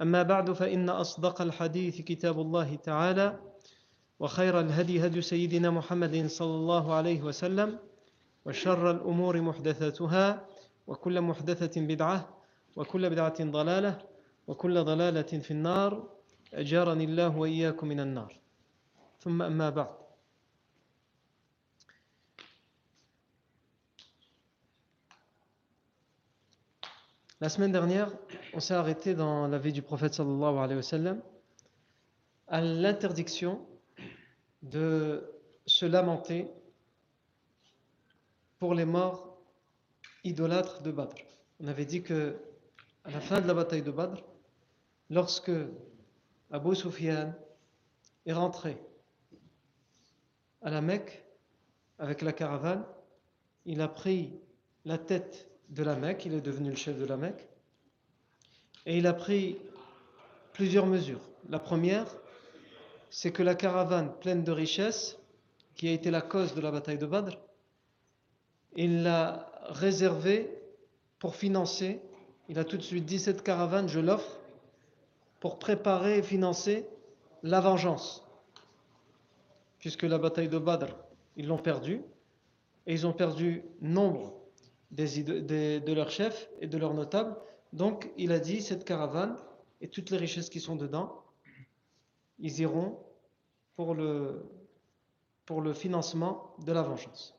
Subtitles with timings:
[0.00, 3.40] أما بعد فإن أصدق الحديث كتاب الله تعالى
[4.20, 7.78] وخير الهدي هدي سيدنا محمد صلى الله عليه وسلم
[8.44, 10.46] وشر الأمور محدثاتها
[10.86, 12.28] وكل محدثة بدعة
[12.76, 13.98] وكل بدعة ضلالة
[14.48, 16.08] وكل ضلالة في النار.
[16.54, 18.40] أجارني الله وإياكم من النار.
[19.20, 19.99] ثم أما بعد.
[27.42, 28.12] La semaine dernière,
[28.52, 30.20] on s'est arrêté dans la vie du prophète
[32.48, 33.66] à l'interdiction
[34.60, 35.24] de
[35.64, 36.50] se lamenter
[38.58, 39.40] pour les morts
[40.22, 41.14] idolâtres de Badr.
[41.60, 42.36] On avait dit que
[43.04, 44.22] à la fin de la bataille de Badr,
[45.08, 45.50] lorsque
[46.50, 47.32] Abu Sufyan
[48.26, 48.76] est rentré
[50.60, 51.24] à la Mecque
[51.98, 52.84] avec la caravane,
[53.64, 54.38] il a pris
[54.84, 57.48] la tête de la Mecque, il est devenu le chef de la Mecque,
[58.86, 59.58] et il a pris
[60.52, 61.20] plusieurs mesures.
[61.48, 62.06] La première,
[63.08, 65.16] c'est que la caravane pleine de richesses,
[65.74, 67.38] qui a été la cause de la bataille de Badr,
[68.76, 70.50] il l'a réservée
[71.18, 72.00] pour financer,
[72.48, 74.38] il a tout de suite dit cette caravane, je l'offre,
[75.38, 76.86] pour préparer et financer
[77.42, 78.24] la vengeance.
[79.78, 80.94] Puisque la bataille de Badr,
[81.36, 82.02] ils l'ont perdue,
[82.86, 84.39] et ils ont perdu nombre
[84.90, 87.36] de leurs chefs et de leurs notables.
[87.72, 89.36] Donc il a dit, cette caravane
[89.80, 91.22] et toutes les richesses qui sont dedans,
[92.38, 92.98] ils iront
[93.76, 94.44] pour le,
[95.46, 97.34] pour le financement de la vengeance.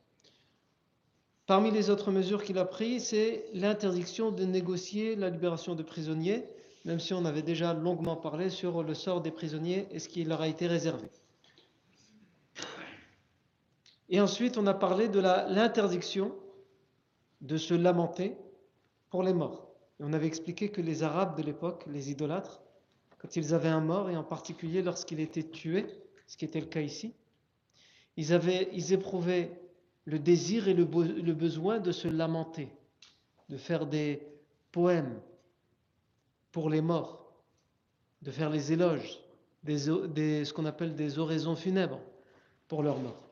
[1.45, 6.45] Parmi les autres mesures qu'il a prises, c'est l'interdiction de négocier la libération de prisonniers,
[6.85, 10.23] même si on avait déjà longuement parlé sur le sort des prisonniers et ce qui
[10.23, 11.09] leur a été réservé.
[14.09, 16.33] Et ensuite, on a parlé de l'interdiction
[17.41, 18.37] de se lamenter
[19.09, 19.67] pour les morts.
[19.99, 22.61] On avait expliqué que les Arabes de l'époque, les idolâtres,
[23.19, 25.85] quand ils avaient un mort, et en particulier lorsqu'il était tué,
[26.25, 27.13] ce qui était le cas ici,
[28.17, 29.51] ils, avaient, ils éprouvaient
[30.05, 32.69] le désir et le, besoin de se lamenter,
[33.49, 34.27] de faire des
[34.71, 35.21] poèmes
[36.51, 37.31] pour les morts,
[38.23, 39.19] de faire les éloges,
[39.67, 42.01] ce qu'on appelle des oraisons funèbres
[42.67, 43.29] pour leurs morts.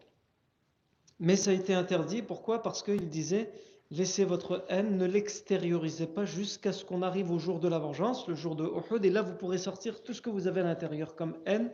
[1.19, 2.61] Mais ça a été interdit, pourquoi?
[2.61, 3.51] Parce qu'il disait
[3.91, 8.27] laissez votre haine, ne l'extériorisez pas jusqu'à ce qu'on arrive au jour de la vengeance,
[8.27, 10.65] le jour de Uhud, et là vous pourrez sortir tout ce que vous avez à
[10.65, 11.71] l'intérieur comme haine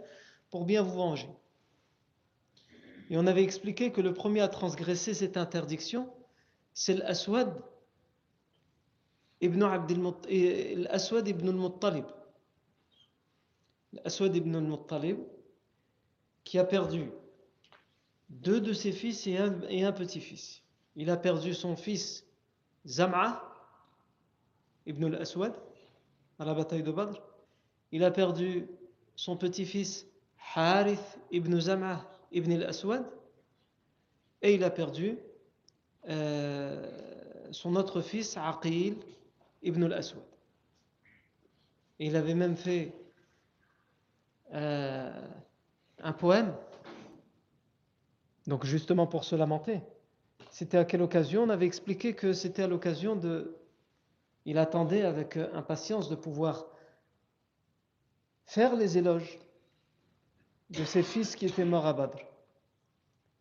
[0.50, 1.30] pour bien vous venger.
[3.10, 6.10] Et on avait expliqué que le premier à transgresser cette interdiction,
[6.74, 7.62] c'est l'Aswad
[9.42, 9.64] ibn,
[10.30, 12.06] ibn al-Muttalib.
[13.94, 15.20] Ibn al-Muttalib,
[16.44, 17.12] qui a perdu
[18.30, 20.65] deux de ses fils et un petit-fils.
[20.96, 22.26] Il a perdu son fils
[22.86, 23.42] Zam'a
[24.86, 25.54] ibn al-Aswad
[26.40, 27.22] à la bataille de Badr.
[27.92, 28.68] Il a perdu
[29.16, 30.06] son petit-fils
[30.56, 33.06] Harith ibn Zam'a ibn al-Aswad.
[34.42, 35.18] Et il a perdu
[36.08, 38.98] euh, son autre fils Aqil
[39.64, 40.24] ibn al-Aswad.
[42.00, 42.94] Il avait même fait
[44.54, 45.28] euh,
[46.00, 46.54] un poème,
[48.48, 49.82] donc justement pour se lamenter.
[50.56, 51.44] C'était à quelle occasion?
[51.44, 53.58] On avait expliqué que c'était à l'occasion de...
[54.46, 56.68] Il attendait avec impatience de pouvoir
[58.46, 59.38] faire les éloges
[60.70, 62.20] de ses fils qui étaient morts à Badr.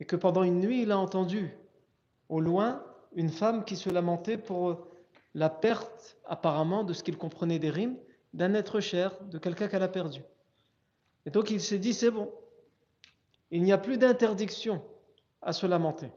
[0.00, 1.56] Et que pendant une nuit, il a entendu
[2.28, 2.84] au loin
[3.14, 4.84] une femme qui se lamentait pour
[5.34, 7.96] la perte, apparemment, de ce qu'il comprenait des rimes,
[8.32, 10.24] d'un être cher, de quelqu'un qu'elle a perdu.
[11.26, 12.32] Et donc il s'est dit, c'est bon,
[13.52, 14.82] il n'y a plus d'interdiction
[15.42, 16.10] à se lamenter.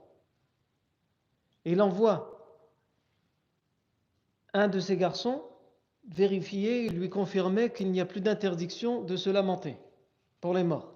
[1.67, 2.63] Et il envoie
[4.53, 5.43] un de ses garçons
[6.07, 9.75] vérifier, lui confirmer qu'il n'y a plus d'interdiction de se lamenter
[10.39, 10.93] pour les morts.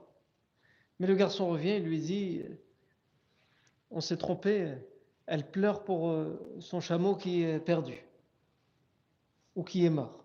[0.98, 2.44] Mais le garçon revient et lui dit
[3.90, 4.78] On s'est trompé,
[5.26, 8.06] elle pleure pour euh, son chameau qui est perdu
[9.56, 10.24] ou qui est mort.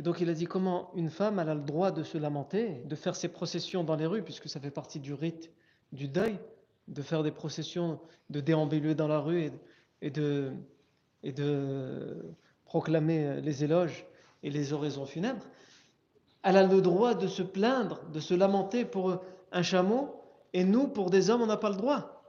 [0.00, 2.96] Et donc il a dit Comment une femme a le droit de se lamenter, de
[2.96, 5.52] faire ses processions dans les rues, puisque ça fait partie du rite
[5.92, 6.40] du deuil,
[6.88, 8.00] de faire des processions,
[8.30, 9.50] de déambuler dans la rue
[10.00, 10.52] et, de,
[11.22, 12.34] et de
[12.64, 14.06] proclamer les éloges
[14.42, 15.44] et les oraisons funèbres,
[16.42, 19.20] elle a le droit de se plaindre, de se lamenter pour
[19.52, 20.16] un chameau,
[20.52, 22.24] et nous, pour des hommes, on n'a pas le droit.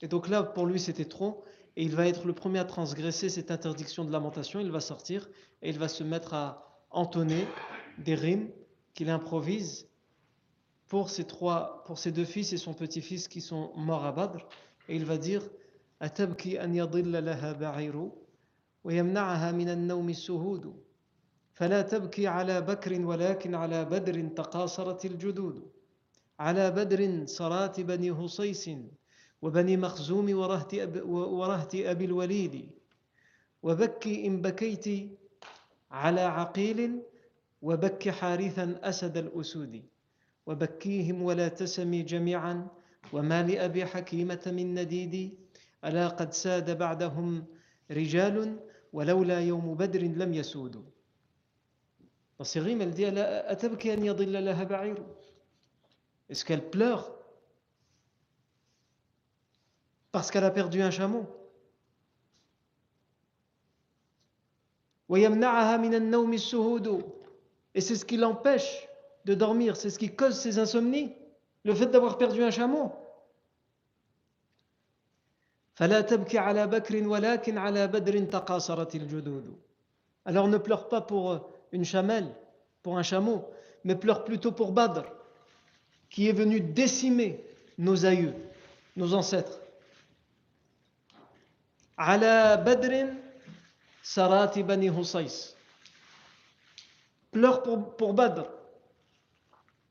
[0.00, 1.42] Et donc là, pour lui, c'était trop,
[1.76, 5.28] et il va être le premier à transgresser cette interdiction de lamentation, il va sortir,
[5.62, 7.46] et il va se mettre à entonner
[7.98, 8.50] des rimes
[8.94, 9.87] qu'il improvise
[10.88, 14.46] pour ses, trois, pour ses deux fils et son petit-fils qui sont morts à Badr,
[14.88, 15.42] et il va dire
[16.02, 18.10] أتبكي أن يضل لها بعير
[18.84, 20.82] ويمنعها من النوم السهود
[21.52, 25.70] فلا تبكي على بكر ولكن على بدر تقاصرت الجدود
[26.38, 28.70] على بدر صرات بني هصيس
[29.42, 32.70] وبني مخزوم ورهت, أب ورهت أبي الوليد
[33.62, 35.18] وبكي إن بكيت
[35.90, 37.02] على عقيل
[37.62, 39.82] وبك حارثا أسد الأسود
[40.48, 42.68] وبكيهم ولا تسمي جميعا.
[43.12, 45.38] وما لأبي حكيمة من نديد.
[45.84, 47.46] ألا قد ساد بعدهم
[47.90, 48.60] رجال
[48.92, 50.82] ولولا يوم بدر لم يسودوا
[52.40, 55.06] elle dit أتبكي أن يضل لها بعير.
[56.30, 57.10] Est-ce qu'elle pleure
[60.12, 61.26] parce qu'elle a perdu un chameau?
[65.08, 67.12] ويمنعها من النوم السهود.
[67.74, 68.87] Et c'est ce qui l'empêche
[69.28, 71.12] de dormir, c'est ce qui cause ces insomnies,
[71.64, 72.92] le fait d'avoir perdu un chameau.
[80.24, 81.38] Alors ne pleure pas pour euh,
[81.72, 82.26] une chamelle,
[82.82, 83.44] pour un chameau,
[83.84, 85.04] mais pleure plutôt pour Badr,
[86.08, 87.44] qui est venu décimer
[87.76, 88.34] nos aïeux,
[88.96, 89.60] nos ancêtres.
[91.98, 93.10] Ala Badrin
[94.02, 94.90] Sarati Bani
[97.30, 98.57] Pleure pour, pour Badr,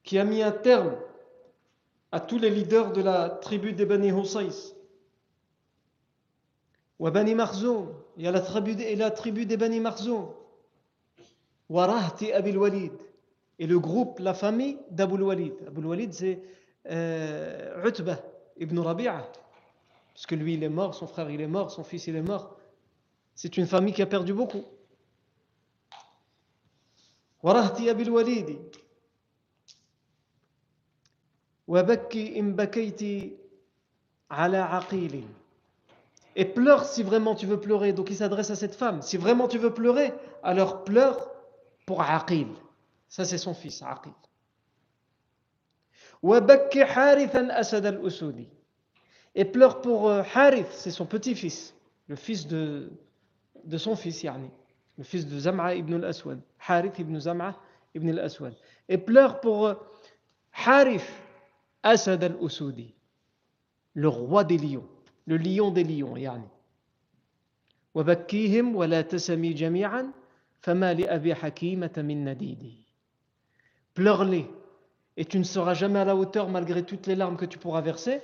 [0.07, 0.95] qui a mis un terme
[2.13, 4.73] à tous les leaders de la tribu des Bani Husayz.
[6.97, 10.29] Wa Bani Marzoum, il y a la tribu, et la tribu des Bani Marzoum.
[11.69, 12.93] Wa Rahti Abil Walid,
[13.59, 15.53] et le groupe, la famille d'Abul Walid.
[15.67, 16.41] Abul Walid, c'est
[16.89, 17.91] euh,
[18.57, 19.29] ibn Rabi'a,
[20.13, 22.21] parce que lui, il est mort, son frère, il est mort, son fils, il est
[22.21, 22.55] mort.
[23.35, 24.63] C'est une famille qui a perdu beaucoup.
[27.43, 28.57] Abil Walid,
[36.37, 37.93] et pleure si vraiment tu veux pleurer.
[37.93, 39.01] Donc il s'adresse à cette femme.
[39.01, 41.31] Si vraiment tu veux pleurer, alors pleure
[41.87, 42.47] pour Aqil.
[43.09, 44.13] Ça c'est son fils, Aqil.
[49.35, 51.75] Et pleure pour euh, Harith, c'est son petit-fils,
[52.07, 52.91] le fils de,
[53.63, 54.49] de son fils, yani,
[54.97, 56.39] le fils de Zam'a ibn al-Aswad.
[56.67, 57.55] Harith ibn Zam'a
[57.95, 58.53] ibn al-Aswad.
[58.89, 59.75] Et pleure pour euh,
[60.53, 61.07] Harith,
[61.86, 62.94] Asad al-Usudi,
[63.94, 64.88] le roi des lions,
[65.26, 66.48] le lion des lions, yani.
[67.94, 70.12] وبكيهم ولا تسمي جميعا
[70.60, 72.82] فما لأبي حكيمة من نديدي
[73.94, 74.48] Pleure-les
[75.18, 77.82] et tu ne seras jamais à la hauteur malgré toutes les larmes que tu pourras
[77.82, 78.20] verser.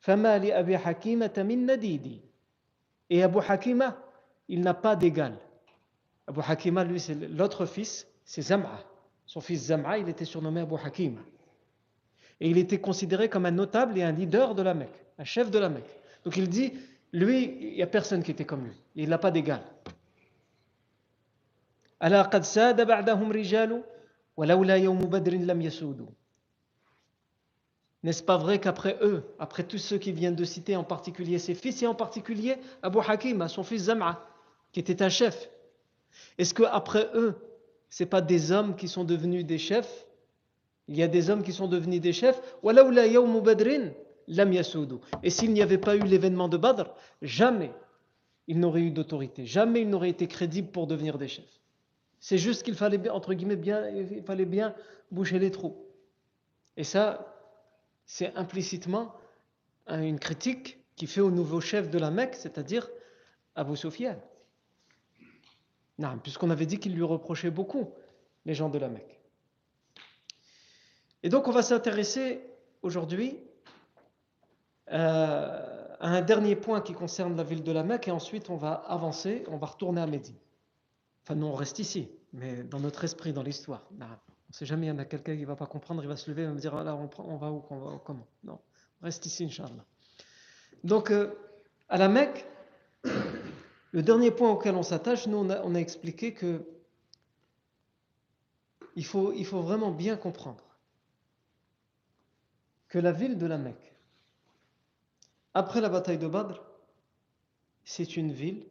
[0.00, 2.20] فما لأبي حكيمة من نديدي
[3.10, 3.96] Et Abu Hakima,
[4.48, 5.36] il n'a pas d'égal.
[6.28, 8.84] Abu Hakima, lui, c'est l'autre fils, c'est Zam'a.
[9.26, 11.20] Son fils Zam'a, il était surnommé Abu Hakima.
[12.41, 15.49] Et il était considéré comme un notable et un leader de la Mecque, un chef
[15.51, 15.99] de la Mecque.
[16.23, 16.73] Donc il dit,
[17.13, 18.75] lui, il n'y a personne qui était comme lui.
[18.95, 19.61] Il n'a pas d'égal.
[28.03, 31.55] N'est-ce pas vrai qu'après eux, après tous ceux qui viennent de citer, en particulier ses
[31.55, 34.23] fils, et en particulier Abu Hakim, son fils Zam'a,
[34.71, 35.49] qui était un chef,
[36.37, 37.35] est-ce qu'après eux,
[37.89, 40.05] ce pas des hommes qui sont devenus des chefs
[40.87, 42.41] il y a des hommes qui sont devenus des chefs.
[45.23, 47.71] Et s'il n'y avait pas eu l'événement de Badr, jamais
[48.47, 51.61] ils n'auraient eu d'autorité, jamais ils n'auraient été crédibles pour devenir des chefs.
[52.19, 54.75] C'est juste qu'il fallait, entre guillemets, bien, il fallait bien
[55.11, 55.75] boucher les trous.
[56.77, 57.35] Et ça,
[58.05, 59.13] c'est implicitement
[59.87, 62.89] une critique qui fait au nouveau chef de la Mecque, c'est-à-dire
[63.55, 64.17] Abu Sufyan.
[66.23, 67.93] Puisqu'on avait dit qu'il lui reprochait beaucoup,
[68.45, 69.14] les gens de la Mecque.
[71.25, 72.39] Et donc on va s'intéresser
[72.83, 73.39] aujourd'hui
[74.91, 78.57] euh, à un dernier point qui concerne la ville de la Mecque et ensuite on
[78.57, 80.35] va avancer, on va retourner à Médine.
[81.23, 83.81] Enfin, nous, on reste ici, mais dans notre esprit, dans l'histoire.
[83.99, 84.05] On ne
[84.51, 86.29] sait jamais, il y en a quelqu'un qui ne va pas comprendre, il va se
[86.29, 88.59] lever et va me dire, là, on, va où, on va, comment Non,
[89.01, 89.83] on reste ici, Inch'Allah.
[90.83, 91.33] Donc, euh,
[91.89, 92.45] à la Mecque,
[93.93, 96.67] le dernier point auquel on s'attache, nous, on a, expliqué que
[98.95, 100.64] il faut, il faut vraiment bien comprendre
[102.87, 103.93] que la ville de la Mecque,
[105.53, 106.61] après la bataille de Badr,
[107.83, 108.65] c'est une ville,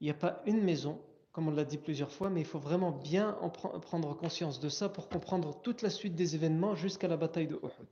[0.00, 1.00] il n'y a pas une maison,
[1.32, 4.68] comme on l'a dit plusieurs fois, mais il faut vraiment bien en prendre conscience de
[4.68, 7.88] ça pour comprendre toute la suite des événements jusqu'à la bataille de Uhud.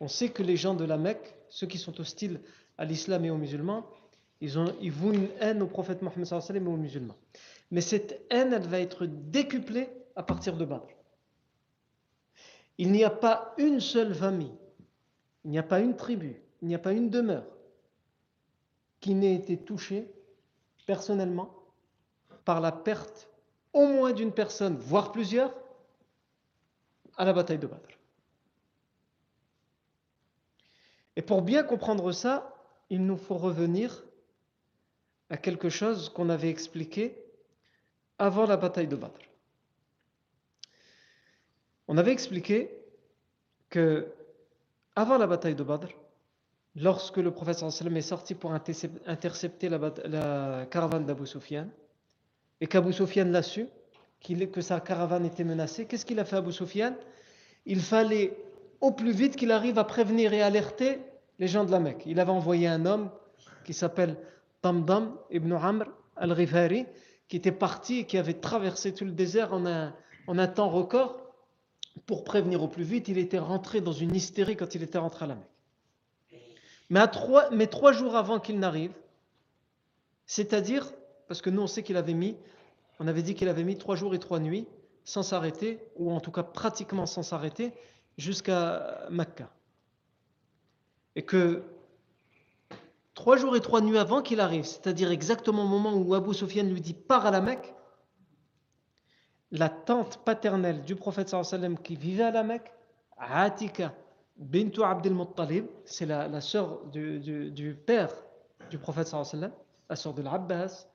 [0.00, 2.40] On sait que les gens de la Mecque, ceux qui sont hostiles
[2.78, 3.86] à l'islam et aux musulmans,
[4.40, 7.16] ils, ont, ils vouent une haine au prophète Mohammed et aux musulmans.
[7.70, 10.86] Mais cette haine, elle va être décuplée à partir de Badr.
[12.80, 14.56] Il n'y a pas une seule famille,
[15.44, 17.44] il n'y a pas une tribu, il n'y a pas une demeure
[19.00, 20.10] qui n'ait été touchée
[20.86, 21.54] personnellement
[22.46, 23.28] par la perte
[23.74, 25.52] au moins d'une personne, voire plusieurs,
[27.18, 27.98] à la bataille de Badr.
[31.16, 34.06] Et pour bien comprendre ça, il nous faut revenir
[35.28, 37.22] à quelque chose qu'on avait expliqué
[38.18, 39.29] avant la bataille de Badr.
[41.92, 42.70] On avait expliqué
[43.68, 44.12] que
[44.94, 45.88] avant la bataille de Badr,
[46.76, 51.66] lorsque le prophète est sorti pour intercepter la, caravane d'Abu Sufyan,
[52.60, 53.66] et qu'Abu Sufyan l'a su,
[54.20, 56.94] que sa caravane était menacée, qu'est-ce qu'il a fait Abu Sufyan?
[57.66, 58.36] Il fallait
[58.80, 61.00] au plus vite qu'il arrive à prévenir et alerter
[61.40, 62.04] les gens de la Mecque.
[62.06, 63.10] Il avait envoyé un homme
[63.64, 64.16] qui s'appelle
[64.62, 66.86] Tamdam ibn Amr al-Ghifari,
[67.26, 71.19] qui était parti et qui avait traversé tout le désert en un temps record
[72.06, 73.08] pour prévenir au plus vite.
[73.08, 75.46] Il était rentré dans une hystérie quand il était rentré à la Mecque.
[76.90, 78.92] Mais, à trois, mais trois jours avant qu'il n'arrive,
[80.26, 80.92] c'est-à-dire,
[81.28, 82.36] parce que nous on sait qu'il avait mis,
[82.98, 84.66] on avait dit qu'il avait mis trois jours et trois nuits
[85.04, 87.72] sans s'arrêter, ou en tout cas pratiquement sans s'arrêter,
[88.18, 89.50] jusqu'à Mecca.
[91.16, 91.62] Et que
[93.14, 96.64] trois jours et trois nuits avant qu'il arrive, c'est-à-dire exactement au moment où Abu Sufyan
[96.64, 97.74] lui dit pars à la Mecque,
[99.52, 102.72] la tante paternelle du prophète sallam qui vivait à la Mecque,
[103.16, 103.92] Atika
[104.36, 108.12] bintu Abdel Muttalib, c'est la, la sœur du, père
[108.70, 109.52] du prophète sallam,
[109.88, 110.86] la sœur de l'Abbas,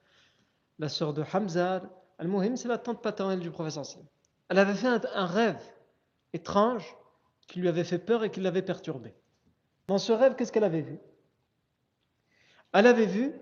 [0.79, 1.81] la sœur de Hamza,
[2.17, 4.05] Al-Muhim, c'est la tante paternelle du prophète sallam.
[4.49, 5.61] Elle avait fait un, rêve
[6.33, 6.95] étrange
[7.47, 9.13] qui lui avait fait peur et qui l'avait perturbé.
[9.87, 10.99] Dans ce rêve, qu'est-ce qu'elle avait vu?
[12.73, 13.33] Elle avait vu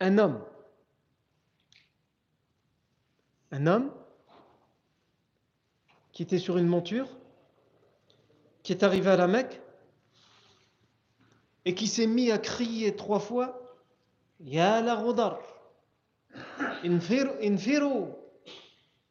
[0.00, 0.42] un homme
[3.54, 3.92] un homme
[6.10, 7.08] qui était sur une monture,
[8.64, 9.60] qui est arrivé à la Mecque
[11.64, 13.60] et qui s'est mis à crier trois fois
[14.40, 15.38] Ya la Rodar,
[16.82, 18.08] infiru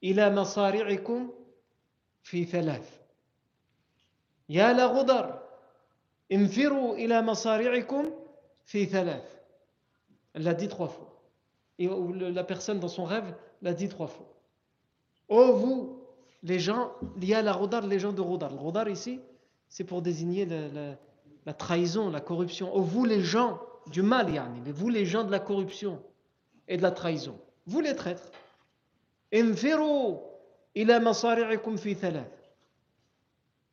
[0.01, 1.31] ila masari'ikum
[2.21, 3.01] fi thalath.
[4.49, 5.41] Ya la Rodar,
[6.29, 8.11] infiru ila masari'ikum
[8.65, 9.41] fi thalath.
[10.33, 11.23] Elle l'a dit trois fois.
[11.79, 14.32] Et la personne dans son rêve l'a dit trois fois.
[15.29, 15.99] Oh vous,
[16.43, 18.51] les gens, il y a la rodar, les gens de rodar.
[18.51, 19.19] Le rodar ici,
[19.69, 20.45] c'est pour désigner
[21.45, 22.69] la, trahison, la corruption.
[22.73, 24.61] Oh vous les gens du mal, yani.
[24.71, 26.01] vous les gens de la corruption
[26.67, 27.39] et de la trahison.
[27.65, 28.31] Vous les traîtres.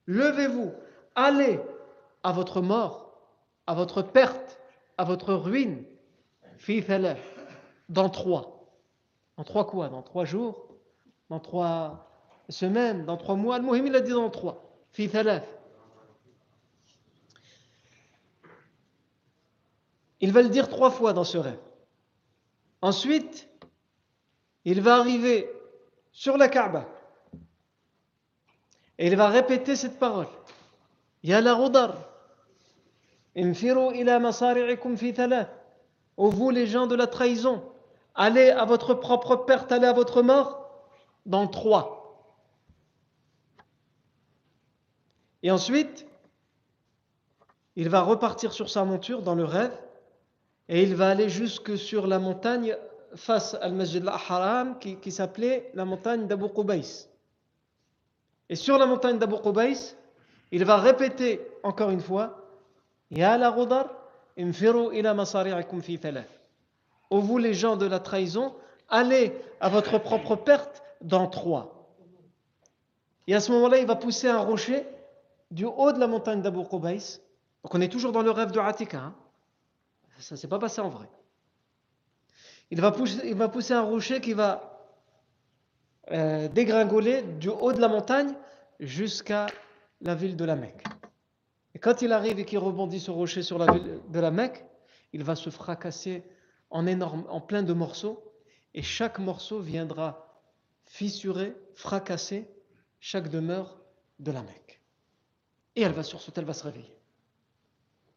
[0.07, 0.73] Levez-vous,
[1.15, 1.61] allez
[2.23, 3.13] à votre mort,
[3.67, 4.59] à votre perte,
[4.97, 5.85] à votre ruine,
[7.89, 8.67] dans trois.
[9.37, 9.89] Dans trois quoi?
[9.89, 10.70] Dans trois jours?
[11.31, 12.11] Dans trois
[12.49, 14.69] semaines Dans trois mois Al-Muhim, il a dit dans trois.
[14.91, 15.09] Fi
[20.23, 21.59] Il va le dire trois fois dans ce rêve.
[22.83, 23.49] Ensuite,
[24.65, 25.49] il va arriver
[26.13, 26.87] sur la Kaaba.
[28.99, 30.27] Et il va répéter cette parole.
[31.23, 31.97] Ya la rodar.
[33.37, 35.49] Infiru ila masari'ikum fi thalath.
[36.17, 37.63] Ô vous les gens de la trahison,
[38.15, 40.60] allez à votre propre perte, allez à votre mort
[41.27, 42.01] dans trois.
[45.43, 46.07] Et ensuite,
[47.77, 49.77] il va repartir sur sa monture dans le rêve
[50.69, 52.77] et il va aller jusque sur la montagne
[53.15, 57.09] face al Masjid al-Haram qui, s'appelait la montagne d'Abu Qubays.
[58.49, 59.97] Et sur la montagne d'Abu Qubays,
[60.53, 62.37] il va répéter encore une fois
[63.11, 63.89] Ya la rodar,
[64.39, 65.99] infiru ila masari'ikum fi
[67.11, 68.55] ô vous les gens de la trahison,
[68.89, 71.95] allez à votre propre perte dans trois.
[73.27, 74.87] Et à ce moment-là, il va pousser un rocher
[75.51, 77.21] du haut de la montagne d'Abu Qubays.
[77.63, 78.99] Donc on est toujours dans le rêve de Atika.
[78.99, 79.15] Hein.
[80.19, 81.09] Ça ne s'est pas passé en vrai.
[82.71, 84.71] il va pousser, il va pousser un rocher qui va
[86.11, 88.35] euh, dégringoler du haut de la montagne
[88.81, 89.47] jusqu'à
[90.01, 90.85] la ville de la Mecque.
[91.75, 94.65] Et quand il arrive et qu'il rebondit ce rocher sur la ville de la Mecque,
[95.13, 96.25] il va se fracasser
[96.71, 98.25] en, en plein de morceaux,
[98.75, 100.30] et chaque morceau viendra
[100.91, 102.51] fissurer, fracasser
[102.99, 103.81] chaque demeure
[104.19, 104.83] de la Mecque.
[105.77, 106.99] Et elle va sursauter, elle va se réveiller.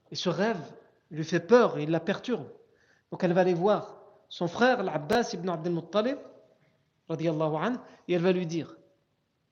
[0.10, 0.60] Et ce rêve
[1.12, 2.52] lui fait peur, il la perturbe.
[3.12, 6.18] Donc elle va aller voir son frère, l'Abbas ibn Abdel Muttalib,
[7.10, 7.78] anhu,
[8.08, 8.76] et elle va lui dire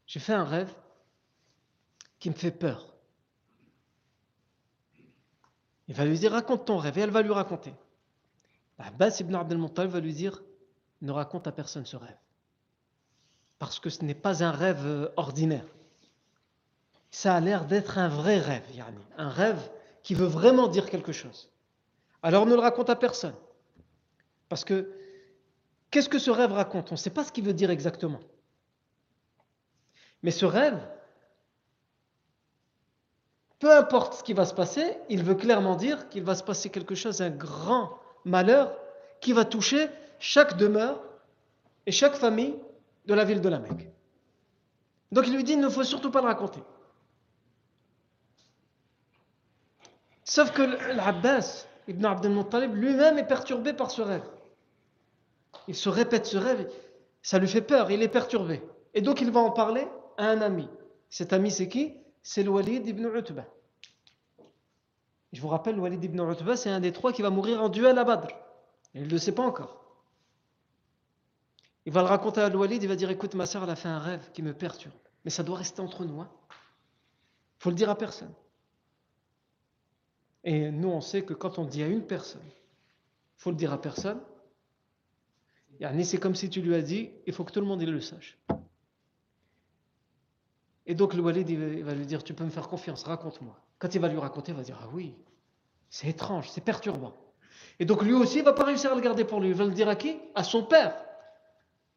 [0.07, 0.73] J'ai fait un rêve
[2.17, 2.95] qui me fait peur.
[5.87, 7.75] Il va lui dire Raconte ton rêve, et elle va lui raconter.
[8.79, 10.41] L'Abbas ibn Abdel Muttalib va lui dire
[11.01, 12.17] Ne raconte à personne ce rêve.
[13.61, 15.67] Parce que ce n'est pas un rêve euh, ordinaire.
[17.11, 19.69] Ça a l'air d'être un vrai rêve, yani, un rêve
[20.01, 21.47] qui veut vraiment dire quelque chose.
[22.23, 23.35] Alors ne le raconte à personne.
[24.49, 24.91] Parce que
[25.91, 26.89] qu'est-ce que ce rêve raconte?
[26.89, 28.21] On ne sait pas ce qu'il veut dire exactement.
[30.23, 30.79] Mais ce rêve,
[33.59, 36.71] peu importe ce qui va se passer, il veut clairement dire qu'il va se passer
[36.71, 38.75] quelque chose, un grand malheur
[39.19, 39.87] qui va toucher
[40.17, 40.99] chaque demeure
[41.85, 42.55] et chaque famille
[43.05, 43.89] de la ville de la Mecque.
[45.11, 46.61] Donc il lui dit, il ne faut surtout pas le raconter.
[50.23, 54.23] Sauf que l'Abbas ibn Abdel Muttalib lui-même est perturbé par ce rêve.
[55.67, 56.71] Il se répète ce rêve,
[57.21, 58.63] ça lui fait peur, il est perturbé.
[58.93, 60.69] Et donc il va en parler à un ami.
[61.09, 61.93] Cet ami c'est qui?
[62.23, 63.45] C'est le Walid ibn Utbah.
[65.33, 67.69] Je vous rappelle, le Walid ibn Utbah, c'est un des trois qui va mourir en
[67.69, 68.27] duel à Badr.
[68.93, 69.80] il ne le sait pas encore.
[71.85, 73.89] Il va le raconter à Walid, il va dire Écoute, ma soeur, elle a fait
[73.89, 74.93] un rêve qui me perturbe.
[75.25, 76.15] Mais ça doit rester entre nous.
[76.15, 76.29] Il hein.
[77.59, 78.33] faut le dire à personne.
[80.43, 83.71] Et nous, on sait que quand on dit à une personne, il faut le dire
[83.73, 84.19] à personne,
[86.03, 88.37] c'est comme si tu lui as dit, il faut que tout le monde le sache.
[90.85, 91.31] Et donc le va
[91.93, 93.57] lui dire, tu peux me faire confiance, raconte-moi.
[93.79, 95.15] Quand il va lui raconter, il va dire, ah oui,
[95.89, 97.15] c'est étrange, c'est perturbant.
[97.79, 99.49] Et donc lui aussi, il ne va pas réussir à le garder pour lui.
[99.49, 100.17] Il va le dire à qui?
[100.35, 100.95] À son père,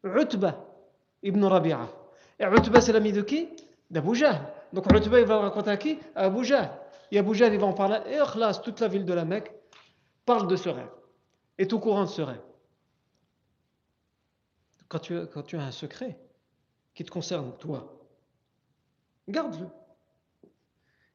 [0.05, 0.65] Utba
[1.23, 1.89] ibn Rabi'a.
[2.39, 3.49] Et Utba, c'est l'ami de qui?
[3.89, 4.21] D'Abu.
[4.73, 5.99] Donc Utba, il va le raconter à qui?
[6.15, 6.45] À Abu.
[7.11, 7.99] Et Abu il va en parler.
[8.07, 9.53] Et Ikhlas, toute la ville de la Mecque,
[10.25, 10.89] parle de ce rêve.
[11.57, 12.41] Est au courant de ce rêve.
[14.87, 16.19] Quand tu, quand tu as un secret
[16.93, 17.99] qui te concerne, toi,
[19.27, 19.67] garde-le.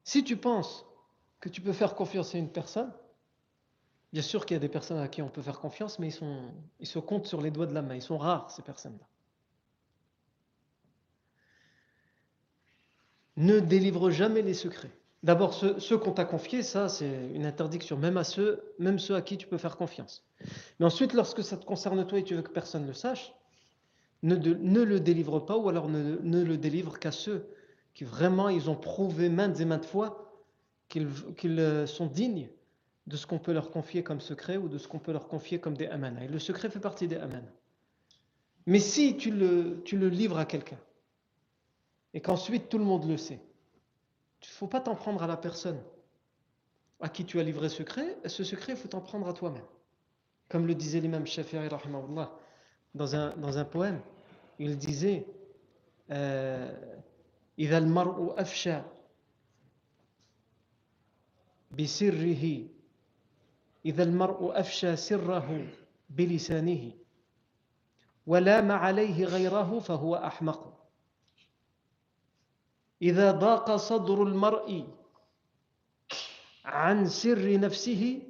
[0.03, 0.87] Si tu penses
[1.41, 2.93] que tu peux faire confiance à une personne,
[4.13, 6.09] bien sûr qu'il y a des personnes à qui on peut faire confiance, mais
[6.81, 7.95] ils, se comptent sur les doigts de la main.
[7.95, 9.07] Ils sont rares, ces personnes-là.
[13.37, 14.91] Ne délivre jamais les secrets.
[15.23, 19.23] D'abord, ceux, qu'on t'a confiés, ça, c'est une interdiction, même à ceux, même ceux à
[19.23, 20.25] qui tu peux faire confiance.
[20.79, 23.35] Mais ensuite, lorsque ça te concerne toi et tu veux que personne ne le sache,
[24.23, 27.47] ne, le délivre pas ou alors ne, le délivre qu'à ceux
[27.95, 30.33] qui vraiment, ils ont prouvé maintes et maintes fois
[30.89, 32.49] qu'ils euh, sont dignes
[33.10, 35.60] de ce qu'on peut leur confier comme secret ou de ce qu'on peut leur confier
[35.60, 36.24] comme des amana.
[36.24, 37.52] Et le secret fait partie des amana.
[38.66, 40.80] Mais si tu le, tu le livres à quelqu'un
[42.14, 43.40] et qu'ensuite tout le monde le sait,
[44.42, 45.82] il ne faut pas t'en prendre à la personne
[47.00, 49.66] à qui tu as livré ce secret, ce secret, il faut t'en prendre à toi-même.
[50.50, 51.68] Comme le disait l'imam Shafi'i
[52.96, 54.02] dans un, dans un poème,
[54.60, 55.26] il disait
[57.60, 58.82] إذا المرء أفشى
[61.72, 62.68] بسره
[63.85, 65.67] إذا المرء أفشى سره
[66.11, 66.93] بلسانه
[68.27, 70.89] ولام عليه غيره فهو أحمق.
[73.03, 74.87] إذا ضاق صدر المرء
[76.65, 78.23] عن سر نفسه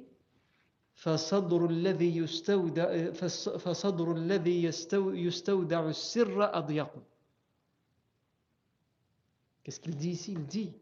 [0.93, 3.11] فصدر الذي يستودع
[3.57, 4.63] فصدر الذي
[4.95, 6.89] يستودع السر أضيق.
[9.63, 10.31] Qu'est-ce qu'il dit ici?
[10.31, 10.73] Il dit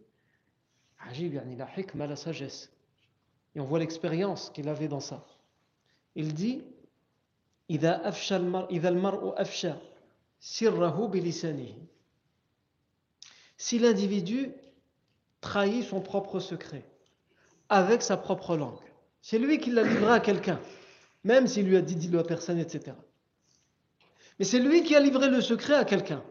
[1.00, 2.70] Ajib, il a hikma, la sagesse.
[3.60, 5.26] On voit l'expérience qu'il avait dans ça.
[6.16, 6.64] Il dit
[13.58, 14.52] Si l'individu
[15.42, 16.84] trahit son propre secret
[17.70, 18.80] avec sa propre langue,
[19.22, 20.60] c'est lui qui l'a livré à quelqu'un,
[21.24, 22.96] même s'il lui a dit dis-le à personne, etc.
[24.40, 26.24] Mais c'est lui qui a livré le secret à quelqu'un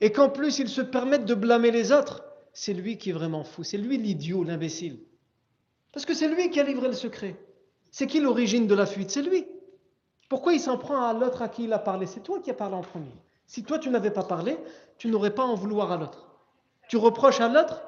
[0.00, 3.44] Et qu'en plus il se permette de blâmer les autres, c'est lui qui est vraiment
[3.44, 5.00] fou, c'est lui l'idiot, l'imbécile.
[5.92, 7.36] Parce que c'est lui qui a livré le secret.
[7.90, 9.46] C'est qui l'origine de la fuite C'est lui.
[10.28, 12.54] Pourquoi il s'en prend à l'autre à qui il a parlé C'est toi qui as
[12.54, 13.14] parlé en premier.
[13.46, 14.56] Si toi tu n'avais pas parlé,
[14.96, 16.26] tu n'aurais pas à en vouloir à l'autre.
[16.88, 17.82] Tu reproches à l'autre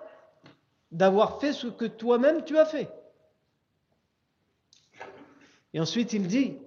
[0.93, 2.91] d'avoir fait ce que toi-même tu as fait.
[5.73, 6.59] Et ensuite il dit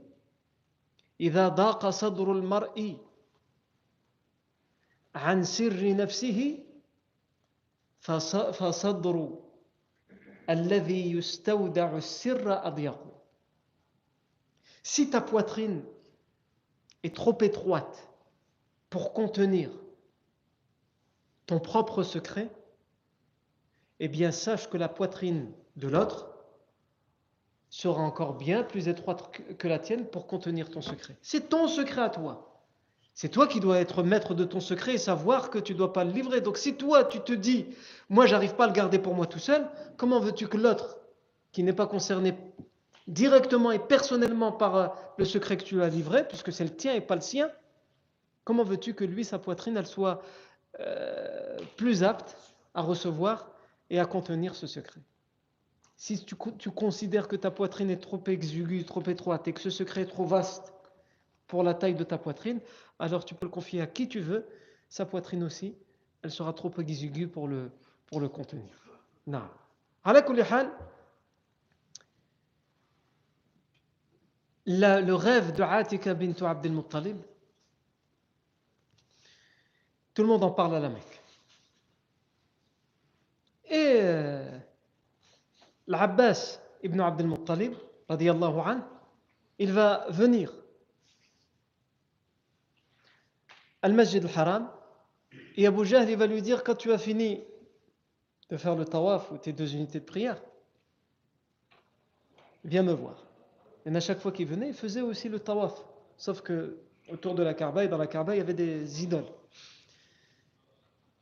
[1.22, 2.98] إذا ضاق صدر المرء
[5.16, 6.64] عن سر نفسه
[8.52, 9.30] فصدر
[10.50, 13.08] الذي يستودع السر أضيق
[14.84, 15.84] Si ta poitrine
[17.04, 18.10] est trop étroite
[18.90, 19.70] pour contenir
[21.46, 22.50] ton propre secret,
[24.00, 26.38] eh bien sache que la poitrine de l'autre
[27.70, 31.18] sera encore bien plus étroite que la tienne pour contenir ton secret.
[31.22, 32.51] C'est ton secret à toi.
[33.15, 35.93] C'est toi qui dois être maître de ton secret et savoir que tu ne dois
[35.93, 36.41] pas le livrer.
[36.41, 37.67] Donc si toi, tu te dis,
[38.09, 40.99] moi, j'arrive pas à le garder pour moi tout seul, comment veux-tu que l'autre,
[41.53, 42.35] qui n'est pas concerné
[43.07, 46.95] directement et personnellement par euh, le secret que tu as livré, puisque c'est le tien
[46.95, 47.51] et pas le sien,
[48.45, 50.23] comment veux-tu que lui, sa poitrine, elle soit
[50.81, 52.37] euh, plus apte
[52.75, 53.51] à recevoir
[53.91, 55.01] et à contenir ce secret?
[55.97, 60.03] Si tu, considères que ta poitrine est trop exiguë, trop étroite et que ce secret
[60.03, 60.73] est trop vaste
[61.47, 62.59] pour la taille de ta poitrine,
[63.03, 64.47] alors tu peux le confier à qui tu veux.
[64.89, 65.77] Sa poitrine aussi,
[66.23, 67.73] elle sera trop exiguë pour le,
[68.07, 68.73] pour le contenir.
[69.27, 69.43] Non.
[74.67, 77.17] le rêve de Atika bint Abdel Muttalib,
[80.15, 81.23] tout le monde en parle à la Mecque.
[83.65, 84.59] Et euh,
[85.89, 87.75] l'Abbas ibn Abdel Muttalib,
[89.59, 90.62] il va venir
[93.83, 94.71] al-Masjid al-Haram
[95.57, 97.43] et Abu Jahl il va lui dire quand tu as fini
[98.49, 100.41] de faire le tawaf ou tes deux unités de prière,
[102.65, 103.25] viens me voir.
[103.87, 105.73] Et à chaque fois qu'il venait, il faisait aussi le tawaf.
[106.17, 109.25] Sauf que autour de la Kaaba dans la Kaaba, il y avait des idoles.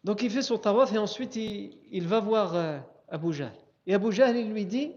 [0.05, 3.53] Donc il fait son tawaf et ensuite il, va voir euh, Abu Jahl.
[3.87, 4.93] Et Abu Jahl, il lui dit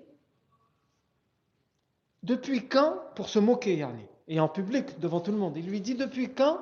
[2.23, 5.81] Depuis quand, pour se moquer, yani, et en public, devant tout le monde, il lui
[5.81, 6.59] dit Depuis quand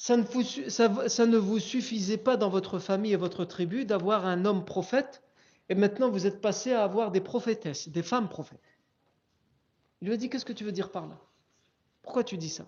[0.00, 5.22] ça ne, vous, suffisait pas dans votre famille et votre tribu d'avoir un homme prophète,
[5.68, 8.78] et maintenant vous êtes passé à avoir des prophétesses, des femmes prophètes.
[10.00, 11.20] Il lui a dit Qu'est-ce que tu veux dire par là?
[12.00, 12.64] Pourquoi tu dis ça?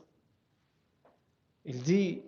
[1.64, 2.20] Il dit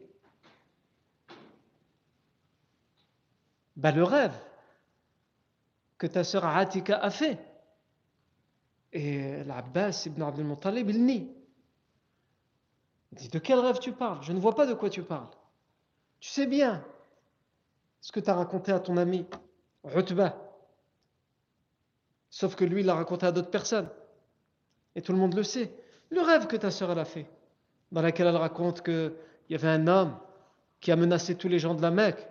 [3.77, 4.35] bah, Le rêve
[5.99, 7.38] que ta sœur Atika a fait.
[8.95, 10.57] Et l'Abbas ibn Abdul
[10.88, 11.34] il nie.
[13.14, 14.22] Dit De quel rêve tu parles?
[14.22, 15.29] Je ne vois pas de quoi tu parles.
[16.20, 16.85] Tu sais bien
[18.00, 19.27] ce que tu as raconté à ton ami
[19.94, 20.37] Utba.
[22.31, 23.88] Sauf que lui, il l'a raconté à d'autres personnes.
[24.96, 25.72] Et tout le monde le sait.
[26.11, 27.27] Le rêve que ta sœur a fait,
[27.92, 29.14] dans lequel elle raconte qu'il
[29.48, 30.16] y avait un homme
[30.81, 32.27] qui a menacé tous les gens de la Mecque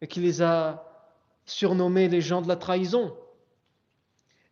[0.00, 0.84] et qui les a
[1.46, 3.16] surnommés les gens de la trahison,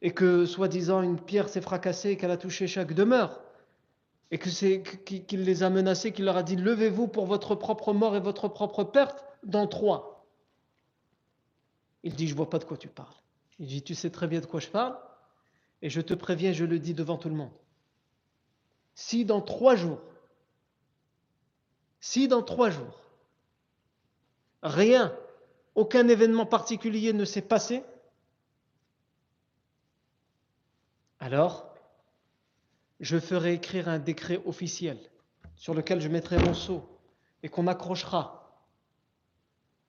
[0.00, 3.41] et que soi-disant une pierre s'est fracassée et qu'elle a touché chaque demeure,
[4.32, 8.16] et c'est qu'il les a menacés, qu'il leur a dit levez-vous pour votre propre mort
[8.16, 10.26] et votre propre perte dans trois.
[12.02, 13.14] Il dit je vois pas de quoi tu parles.
[13.58, 14.98] Il dit tu sais très bien de quoi je parle,
[15.82, 17.52] et je te préviens, je le dis devant tout le monde.
[18.94, 20.00] Si dans trois jours,
[22.00, 23.02] si dans trois jours,
[24.62, 25.14] rien
[25.74, 27.84] aucun événement particulier ne s'est passé,
[31.20, 31.71] alors
[33.02, 34.96] je ferai écrire un décret officiel
[35.56, 36.88] sur lequel je mettrai mon sceau
[37.42, 38.64] et qu'on accrochera,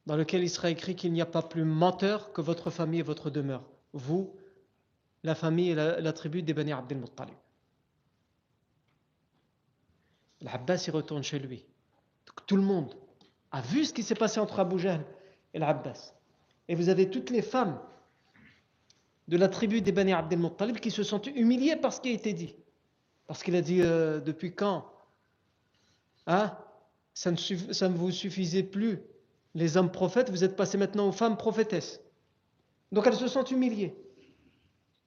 [0.08, 3.04] dans lequel il sera écrit qu'il n'y a pas plus menteur que votre famille et
[3.04, 4.36] votre demeure, vous,
[5.24, 7.36] la famille et la, tribu des Bani Abdel Muttalib.
[10.42, 11.64] L'Abbas y retourne chez lui.
[12.48, 12.96] Tout le monde
[13.52, 15.06] a vu ce qui s'est passé entre Abu Jahl
[15.54, 16.16] et l'Abbas.
[16.68, 17.80] Et vous avez toutes les femmes
[19.28, 22.14] de la tribu des Bani Abdel Muttalib qui se sont humiliées par ce qui a
[22.14, 22.56] été dit.
[23.28, 24.92] Parce qu'il a dit euh, depuis quand
[26.28, 26.58] hein,
[27.14, 29.00] ça, ne vous suffisait plus,
[29.56, 32.02] les hommes prophètes, vous êtes passés maintenant aux femmes prophétesses.
[32.92, 33.96] Donc elles se sont humiliées.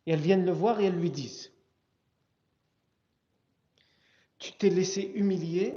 [0.06, 1.52] Et elles viennent le voir et elles lui disent
[4.38, 5.74] Tu t'es laissé humilier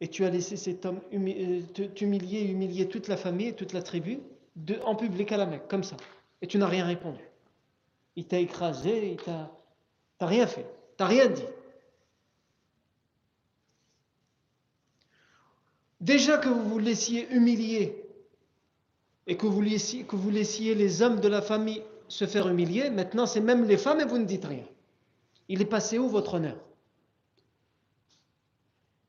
[0.00, 1.60] et tu as laissé cet homme euh,
[1.94, 4.20] t'humilier, humilier toute la famille, toute la tribu,
[4.84, 5.96] en public à la Mecque, comme ça.
[6.40, 7.20] Et tu n'as rien répondu.
[8.16, 9.50] Il t'a écrasé, il t'a,
[10.20, 11.44] rien fait, t'as rien dit.
[16.00, 18.04] Déjà que vous vous laissiez humilier
[19.26, 23.64] et que vous laissiez, les hommes de la famille se faire humilier, maintenant c'est même
[23.64, 24.64] les femmes et vous ne dites rien.
[25.48, 26.56] Il est passé où votre honneur?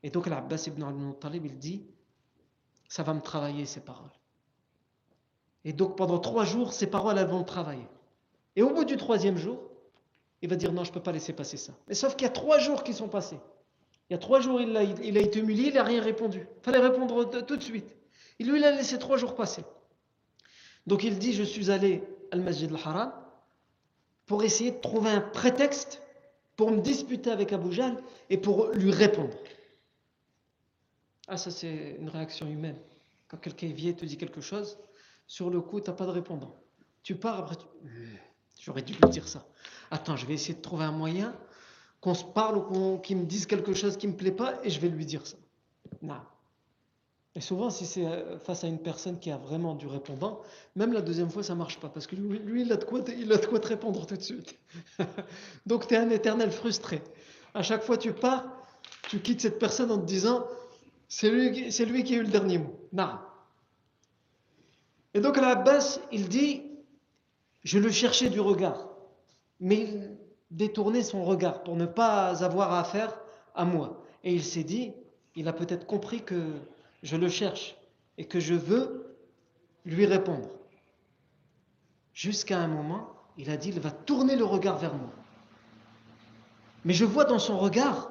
[0.02, 1.84] Et donc l'Abbas ibn al-Muttalib, il dit,
[2.88, 4.10] ça va me travailler ces paroles.
[5.64, 7.86] Et donc pendant trois jours, ces paroles, elles vont travailler.
[8.56, 9.60] Et au bout du troisième jour,
[10.42, 11.72] il va dire non, je ne peux pas laisser passer ça.
[11.86, 13.38] Mais sauf qu'il y a trois jours qui sont passés.
[14.10, 16.40] Il y a trois jours, il a, il a été humilié, il n'a rien répondu.
[16.40, 17.86] Il fallait répondre tout de suite.
[18.40, 19.64] Il lui, a laissé trois jours passer.
[20.86, 23.12] Donc il dit, je suis allé al Masjid al-Haram
[24.26, 26.02] pour essayer de trouver un prétexte
[26.56, 29.34] pour me disputer avec Abu Jahl et pour lui répondre.
[31.28, 32.78] Ah, ça c'est une réaction humaine.
[33.28, 34.76] Quand quelqu'un vient et te dit quelque chose,
[35.28, 36.56] sur le coup, tu n'as pas de répondant.
[37.04, 37.66] Tu pars, après tu...
[38.58, 39.46] J'aurais dû lui dire ça.
[39.92, 41.34] Attends, je vais essayer de trouver un moyen
[42.00, 44.70] qu'on se parle ou qu'il me dise quelque chose qui ne me plaît pas et
[44.70, 45.36] je vais lui dire ça.
[46.02, 46.20] Non.
[47.36, 50.40] Et souvent, si c'est euh, face à une personne qui a vraiment du répondant,
[50.74, 53.00] même la deuxième fois, ça ne marche pas parce que lui, il, a de quoi,
[53.16, 54.58] il a de quoi te répondre tout de suite.
[55.66, 57.02] Donc, tu es un éternel frustré.
[57.54, 58.44] À chaque fois, tu pars,
[59.08, 60.46] tu quittes cette personne en te disant
[61.06, 62.74] c'est lui, lui qui a eu le dernier mot.
[62.92, 63.18] Non.
[65.14, 66.62] Et donc, à la base, il dit
[67.62, 68.88] je le cherchais du regard,
[69.60, 70.16] mais il
[70.50, 73.18] détournait son regard pour ne pas avoir affaire
[73.54, 74.02] à moi.
[74.24, 74.92] Et il s'est dit,
[75.36, 76.54] il a peut-être compris que
[77.02, 77.76] je le cherche
[78.18, 79.16] et que je veux
[79.84, 80.48] lui répondre.
[82.12, 83.08] Jusqu'à un moment,
[83.38, 85.10] il a dit, il va tourner le regard vers moi.
[86.84, 88.10] Mais je vois dans son regard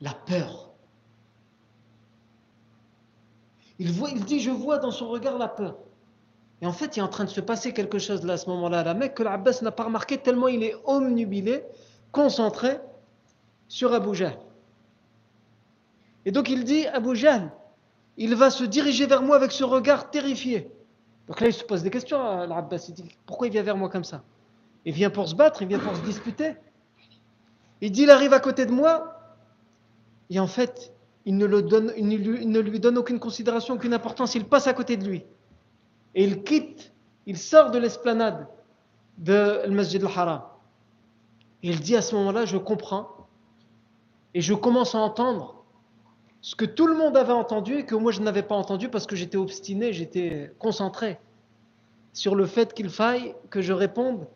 [0.00, 0.70] la peur.
[3.78, 5.78] Il, voit, il dit, je vois dans son regard la peur.
[6.62, 8.48] Et en fait, il est en train de se passer quelque chose là à ce
[8.50, 11.64] moment-là à la Mecque que l'Abbas n'a pas remarqué tellement il est omnubilé,
[12.12, 12.78] concentré
[13.68, 14.38] sur Abu Jahl.
[16.24, 17.50] Et donc il dit Abu Jahl,
[18.16, 20.70] il va se diriger vers moi avec ce regard terrifié.
[21.26, 22.86] Donc là, il se pose des questions à l'Abbas.
[22.88, 24.22] Il dit Pourquoi il vient vers moi comme ça?
[24.84, 26.54] Il vient pour se battre, il vient pour se disputer.
[27.80, 29.20] Il dit Il arrive à côté de moi,
[30.30, 30.92] et en fait,
[31.24, 34.34] il ne lui donne aucune considération, aucune importance.
[34.34, 35.24] Il passe à côté de lui
[36.14, 36.92] et il quitte,
[37.26, 38.46] il sort de l'esplanade
[39.18, 40.42] de Masjid al-Haram.
[41.62, 43.08] Il dit à ce moment-là, je comprends,
[44.34, 45.64] et je commence à entendre
[46.40, 49.06] ce que tout le monde avait entendu et que moi je n'avais pas entendu parce
[49.06, 51.18] que j'étais obstiné, j'étais concentré
[52.12, 54.26] sur le fait qu'il faille que je réponde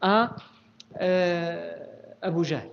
[0.00, 0.34] à
[1.00, 1.72] euh,
[2.22, 2.68] Abu Jahl.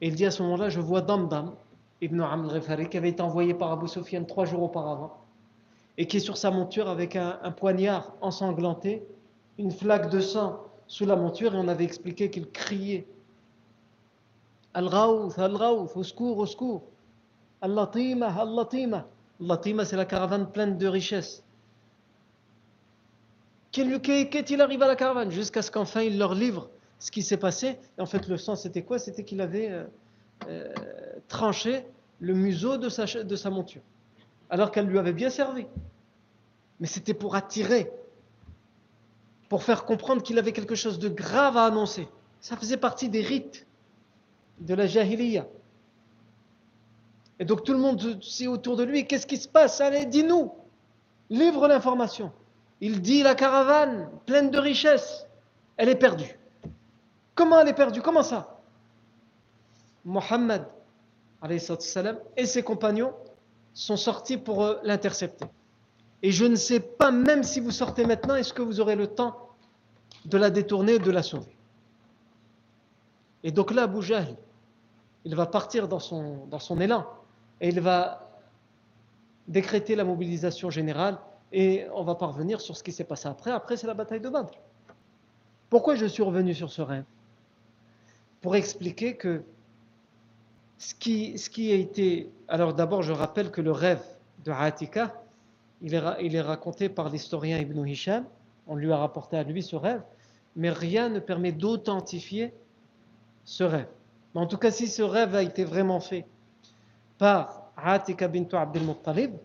[0.00, 1.54] Et il dit à ce moment-là, je vois Damdam,
[2.00, 5.21] Ibn Amr al qui avait été envoyé par Abu Sufyan trois jours auparavant
[5.98, 9.02] et qui est sur sa monture avec un, poignard ensanglanté,
[9.58, 13.06] une flaque de sang sous la monture, et on avait expliqué qu'il criait
[14.74, 16.82] Al-Rawth, Al-Rawth, au secours, au secours.
[17.60, 19.06] Al-Latima, Al-Latima.
[19.40, 21.44] Al-Latima, c'est la caravane pleine de richesses.
[23.70, 25.30] Qu'est-il arrive à la caravane?
[25.30, 27.78] Jusqu'à ce qu'enfin il leur livre ce qui s'est passé.
[27.98, 28.98] En fait, le sens, c'était quoi?
[28.98, 29.84] C'était qu'il avait euh,
[30.48, 30.72] euh,
[31.26, 31.84] tranché
[32.20, 33.82] le museau de sa monture
[34.52, 35.66] alors qu'elle lui avait bien servi.
[36.78, 37.90] Mais c'était pour attirer,
[39.48, 42.06] pour faire comprendre qu'il avait quelque chose de grave à annoncer.
[42.42, 43.66] Ça faisait partie des rites
[44.60, 45.46] de la jahiliya.
[47.38, 49.80] Et donc tout le monde sait autour de lui, qu'est-ce qui se passe?
[49.80, 50.52] Allez, dis-nous,
[51.30, 52.30] livre l'information.
[52.82, 55.26] Il dit la caravane pleine de richesses,
[55.78, 56.38] elle est perdue.
[57.34, 58.02] Comment elle est perdue?
[58.02, 58.60] Comment ça?
[60.04, 60.66] Mohammed
[62.36, 63.14] et ses compagnons
[63.74, 65.46] sont sortis pour euh, l'intercepter.
[66.22, 69.08] Et je ne sais pas, même si vous sortez maintenant, est-ce que vous aurez le
[69.08, 69.48] temps
[70.24, 71.56] de la détourner, de la sauver?
[73.42, 74.00] Et donc là, Abu
[75.24, 77.06] il va partir dans son, dans son élan
[77.60, 78.28] et il va
[79.46, 81.18] décréter la mobilisation générale
[81.52, 83.50] et on va parvenir sur ce qui s'est passé après.
[83.50, 84.52] Après, c'est la bataille de Badr.
[85.70, 87.04] Pourquoi je suis revenu sur ce rêve?
[88.40, 89.42] Pour expliquer que
[90.82, 90.94] ce
[91.48, 92.32] qui, a été.
[92.48, 94.02] Alors d'abord, je rappelle que le rêve
[94.44, 95.14] de Atika,
[95.80, 98.24] il est, il est raconté par l'historien Ibn Hisham.
[98.66, 100.02] On lui a rapporté à lui ce rêve,
[100.56, 102.52] mais rien ne permet d'authentifier
[103.44, 103.86] ce rêve.
[104.34, 106.26] Mais en tout cas, si ce rêve a été vraiment fait
[107.16, 109.36] par Atika bint Abdel Muttalib,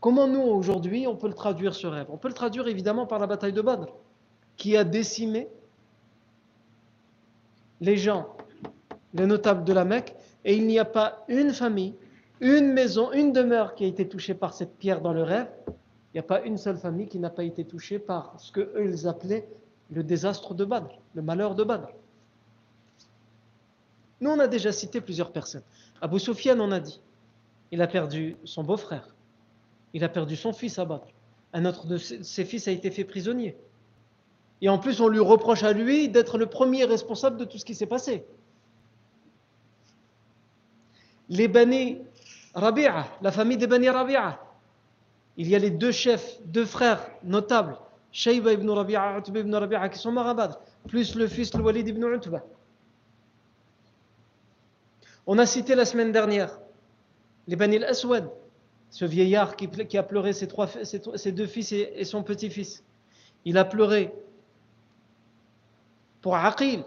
[0.00, 2.06] comment nous aujourd'hui on peut le traduire ce rêve?
[2.08, 3.92] On peut le traduire évidemment par la bataille de Badr,
[4.56, 5.48] qui a décimé
[7.82, 8.28] les gens,
[9.12, 11.94] les notables de la Mecque, et il n'y a pas une famille,
[12.40, 15.48] une maison, une demeure qui a été touchée par cette pierre dans le rêve.
[15.68, 19.06] Il n'y a pas une seule famille qui n'a pas été touchée par ce qu'eux
[19.06, 19.48] appelaient
[19.90, 21.88] le désastre de Badr, le malheur de Badr.
[24.20, 25.62] Nous, on a déjà cité plusieurs personnes.
[26.00, 27.00] Abu Sufyan en a dit.
[27.70, 29.14] Il a perdu son beau-frère.
[29.92, 31.06] Il a perdu son fils à Badr.
[31.52, 33.56] Un autre de ses fils a été fait prisonnier.
[34.60, 37.64] Et en plus, on lui reproche à lui d'être le premier responsable de tout ce
[37.64, 38.24] qui s'est passé
[41.28, 41.98] les Bani
[42.54, 44.40] Rabi'a, la famille des Bani Rabi'a.
[45.36, 47.76] Il y a les deux chefs, deux frères notables,
[48.10, 50.34] Shayba ibn Rabi'a, Utba ibn Rabi'a, qui sont morts
[50.88, 52.42] plus le fils, le Walid ibn Utba.
[55.26, 56.58] On a cité la semaine dernière
[57.48, 58.30] les Bani al-Aswad,
[58.90, 62.84] ce vieillard qui, a pleuré ses, trois, ses, deux fils et, son petit-fils.
[63.44, 64.12] Il a pleuré
[66.20, 66.84] pour Aqil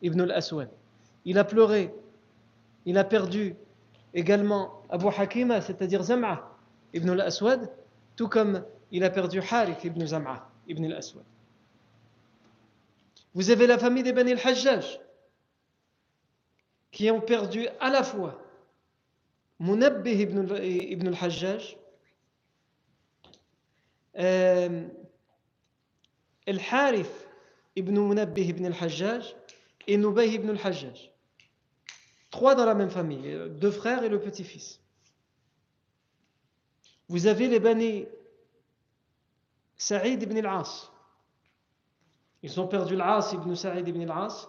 [0.00, 0.70] ibn al-Aswad.
[1.24, 1.92] Il a pleuré.
[2.84, 3.54] Il a perdu
[4.14, 6.56] également Abu Hakima, c'est-à-dire Zam'a
[6.92, 7.70] ibn al-Aswad,
[8.16, 11.24] tout comme il a perdu Harith ibn Zam'a ibn al-Aswad.
[13.34, 15.00] Vous avez la famille des Bani al-Hajjaj
[16.90, 18.38] qui ont perdu à la fois
[19.58, 21.78] Munabbih ibn, al-Hajjaj,
[24.18, 24.88] euh,
[26.46, 27.28] Al-Harith
[27.76, 29.34] ibn Munabbih ibn al-Hajjaj
[29.86, 31.11] et Nubay ibn al-Hajjaj.
[32.32, 34.80] Trois dans la même famille, deux frères et le petit-fils.
[37.08, 38.06] Vous avez les Bani
[39.76, 40.90] Saïd ibn al-As.
[42.42, 44.48] Ils ont perdu l'As ibn Saïd ibn al-As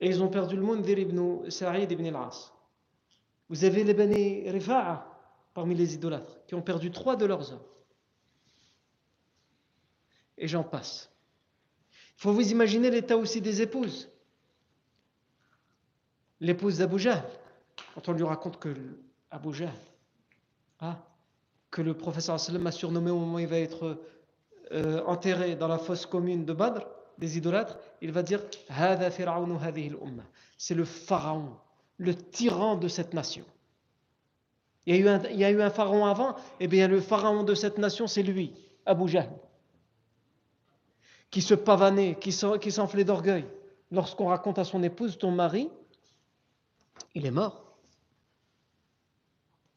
[0.00, 2.52] et ils ont perdu le Mundhir ibn Saïd ibn al-As.
[3.48, 5.06] Vous avez les Bani Rifa'a
[5.54, 7.64] parmi les idolâtres qui ont perdu trois de leurs hommes.
[10.36, 11.10] Et j'en passe.
[12.18, 14.10] Il faut vous imaginer l'état aussi des épouses.
[16.40, 17.06] L'épouse d'Abu
[17.94, 18.74] quand on lui raconte que
[19.30, 19.50] Abu
[20.80, 20.96] ah,
[21.70, 23.98] que le professeur a surnommé au moment où il va être
[24.72, 26.86] euh, enterré dans la fosse commune de Badr,
[27.18, 28.40] des idolâtres, il va dire
[30.58, 31.50] C'est le pharaon,
[31.98, 33.44] le tyran de cette nation.
[34.86, 36.88] Il y, a eu un, il y a eu un pharaon avant, et eh bien
[36.88, 38.54] le pharaon de cette nation, c'est lui,
[38.86, 39.12] Abu
[41.30, 43.44] qui se pavanait, qui s'enflait d'orgueil.
[43.92, 45.70] Lorsqu'on raconte à son épouse, ton mari,
[47.14, 47.64] il est mort.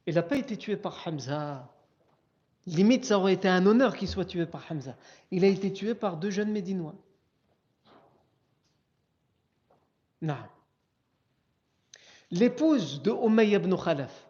[0.06, 1.70] Il n'a pas été tué par Hamza.
[2.66, 4.96] Limite, ça aurait été un honneur qu'il soit tué par Hamza.
[5.32, 6.96] Il a été tué par deux jeunes Médinois.
[10.22, 10.38] Non.
[12.32, 14.28] L'épouse de Umayy ibn Khalaf.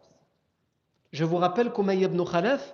[1.12, 2.74] Je vous rappelle qu'Umayy ibn Khalaf,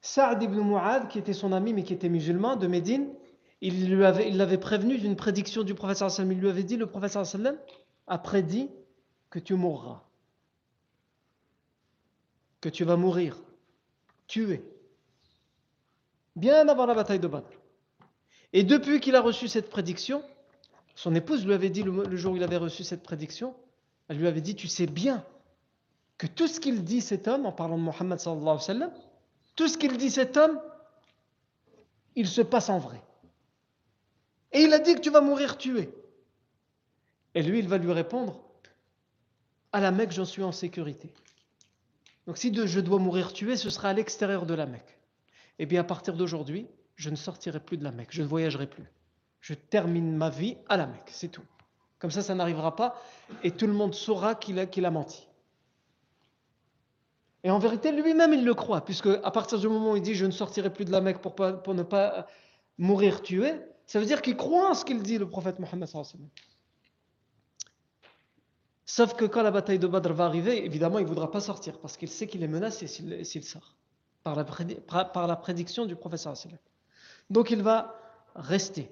[0.00, 3.12] Saad ibn Mu'ad, qui était son ami mais qui était musulman de Médine,
[3.60, 6.32] il l'avait prévenu d'une prédiction du prophète sallam.
[6.32, 7.56] Il lui avait dit, le prophète sallam
[8.06, 8.70] a prédit
[9.30, 10.02] que tu mourras,
[12.60, 13.38] que tu vas mourir,
[14.26, 14.62] tué,
[16.36, 17.48] bien avant la bataille de Badr.
[18.52, 20.22] Et depuis qu'il a reçu cette prédiction,
[20.94, 23.54] son épouse lui avait dit le, jour où il avait reçu cette prédiction,
[24.08, 25.24] elle lui avait dit, tu sais bien
[26.16, 28.92] que tout ce qu'il dit cet homme, en parlant de Mohammed sallallahu alayhi wa sallam,
[29.56, 30.60] tout ce qu'il dit cet homme,
[32.14, 33.02] il se passe en vrai.
[34.52, 35.90] Et il a dit que tu vas mourir tué.
[37.34, 38.40] Et lui, il va lui répondre,
[39.72, 41.12] à la Mecque, j'en suis en sécurité.
[42.26, 44.98] Donc si je dois mourir tué, ce sera à l'extérieur de la Mecque.
[45.58, 48.66] Eh bien, à partir d'aujourd'hui, je ne sortirai plus de la Mecque, je ne voyagerai
[48.66, 48.90] plus.
[49.40, 51.44] Je termine ma vie à la Mecque, c'est tout.
[51.98, 53.00] Comme ça, ça n'arrivera pas
[53.42, 55.28] et tout le monde saura qu'il a, menti.
[57.44, 60.14] Et en vérité, lui-même, il le croit, puisque à partir du moment où il dit
[60.14, 62.26] je ne sortirai plus de la Mecque pour ne pas
[62.78, 63.54] mourir tué,
[63.86, 65.88] ça veut dire qu'il croit en ce qu'il dit, le prophète Mohammed.
[68.84, 71.78] Sauf que quand la bataille de Badr va arriver, évidemment, il ne voudra pas sortir,
[71.78, 73.76] parce qu'il sait qu'il est menacé s'il sort,
[74.22, 76.28] par la, prédiction du prophète.
[77.30, 77.94] Donc il va
[78.34, 78.90] rester.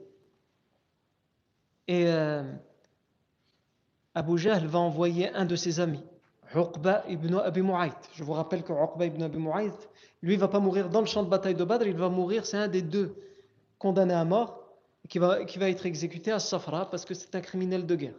[1.86, 2.42] Et euh,
[4.14, 6.02] Abu Jahl va envoyer un de ses amis,
[6.54, 7.96] Uqba ibn Abi Mu'ayt.
[8.14, 9.74] Je vous rappelle que Uqba ibn Abi Mu'ayt,
[10.22, 12.56] lui, va pas mourir dans le champ de bataille de Badr, il va mourir, c'est
[12.56, 13.16] un des deux
[13.78, 14.63] condamnés à mort,
[15.08, 18.14] qui va, qui va être exécuté à Safra parce que c'est un criminel de guerre.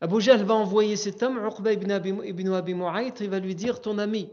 [0.00, 2.72] Abu Jahl va envoyer cet homme, Uqba ibn Abi, ibn Abi
[3.20, 4.30] il va lui dire Ton ami,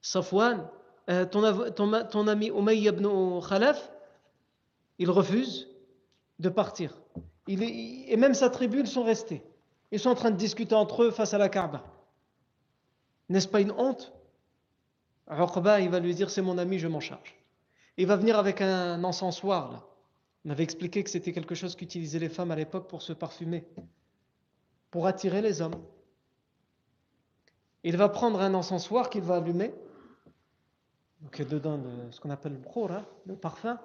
[0.00, 0.68] Safwan,
[1.10, 3.90] euh, ton, ami Umayy ibn Khalaf,
[4.98, 5.68] il refuse
[6.38, 7.02] de partir.
[7.48, 9.42] et même sa tribu, ils sont restés.
[9.90, 11.82] Ils sont en train de discuter entre eux face à la Kaaba.
[13.28, 14.12] N'est-ce pas une honte?
[15.30, 17.37] Uqba, il va lui dire, c'est mon ami, je m'en charge.
[17.98, 19.84] Il va venir avec un encensoir, là.
[20.44, 23.64] On avait expliqué que c'était quelque chose qu'utilisaient les femmes à l'époque pour se parfumer,
[24.90, 25.74] pour attirer les hommes.
[27.82, 29.74] Il va prendre un encensoir qu'il va allumer,
[31.20, 31.80] donc il dedans
[32.12, 33.78] ce qu'on appelle le hein, le parfum.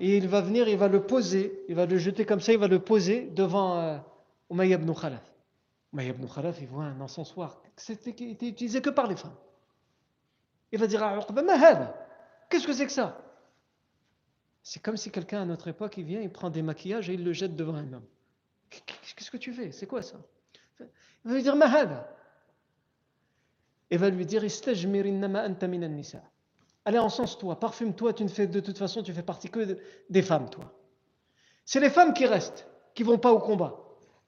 [0.00, 2.58] Et il va venir, il va le poser, il va le jeter comme ça, il
[2.58, 3.98] va le poser devant euh,
[4.50, 5.32] ibn Khalaf.
[5.92, 9.36] Umayy ibn Khalaf, il voit un encensoir qui était utilisé que par les femmes.
[10.70, 11.42] Il va dire à Uqba,
[12.48, 13.22] qu'est-ce que c'est que ça?
[14.62, 17.24] C'est comme si quelqu'un à notre époque, il vient, il prend des maquillages et il
[17.24, 18.06] le jette devant un homme.
[18.70, 19.70] Qu'est-ce que tu fais?
[19.70, 20.18] C'est quoi ça?
[20.80, 20.86] Il
[21.24, 21.54] va lui dire,
[23.90, 24.42] et va lui dire
[26.84, 29.78] Allez, encense-toi, parfume-toi, tu ne fais de toute façon, tu fais partie que
[30.08, 30.72] des femmes, toi.
[31.64, 33.76] C'est les femmes qui restent, qui vont pas au combat.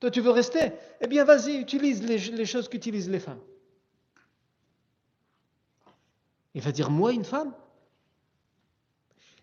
[0.00, 0.72] Toi, tu veux rester?
[1.00, 3.40] Eh bien, vas-y, utilise les, choses qu'utilisent les femmes.
[6.54, 7.52] Il va dire, moi, une femme?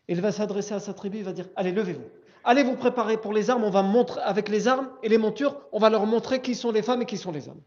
[0.07, 2.05] Il va s'adresser à sa tribu, il va dire, allez, levez-vous.
[2.43, 5.59] Allez vous préparer pour les armes, on va montrer avec les armes et les montures,
[5.71, 7.61] on va leur montrer qui sont les femmes et qui sont les hommes.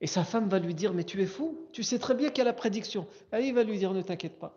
[0.00, 2.38] Et sa femme va lui dire, mais tu es fou, tu sais très bien qu'il
[2.38, 3.06] y a la prédiction.
[3.32, 4.56] Et il va lui dire, ne t'inquiète pas,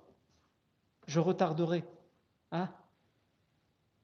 [1.08, 1.84] je retarderai.
[2.54, 2.70] Hein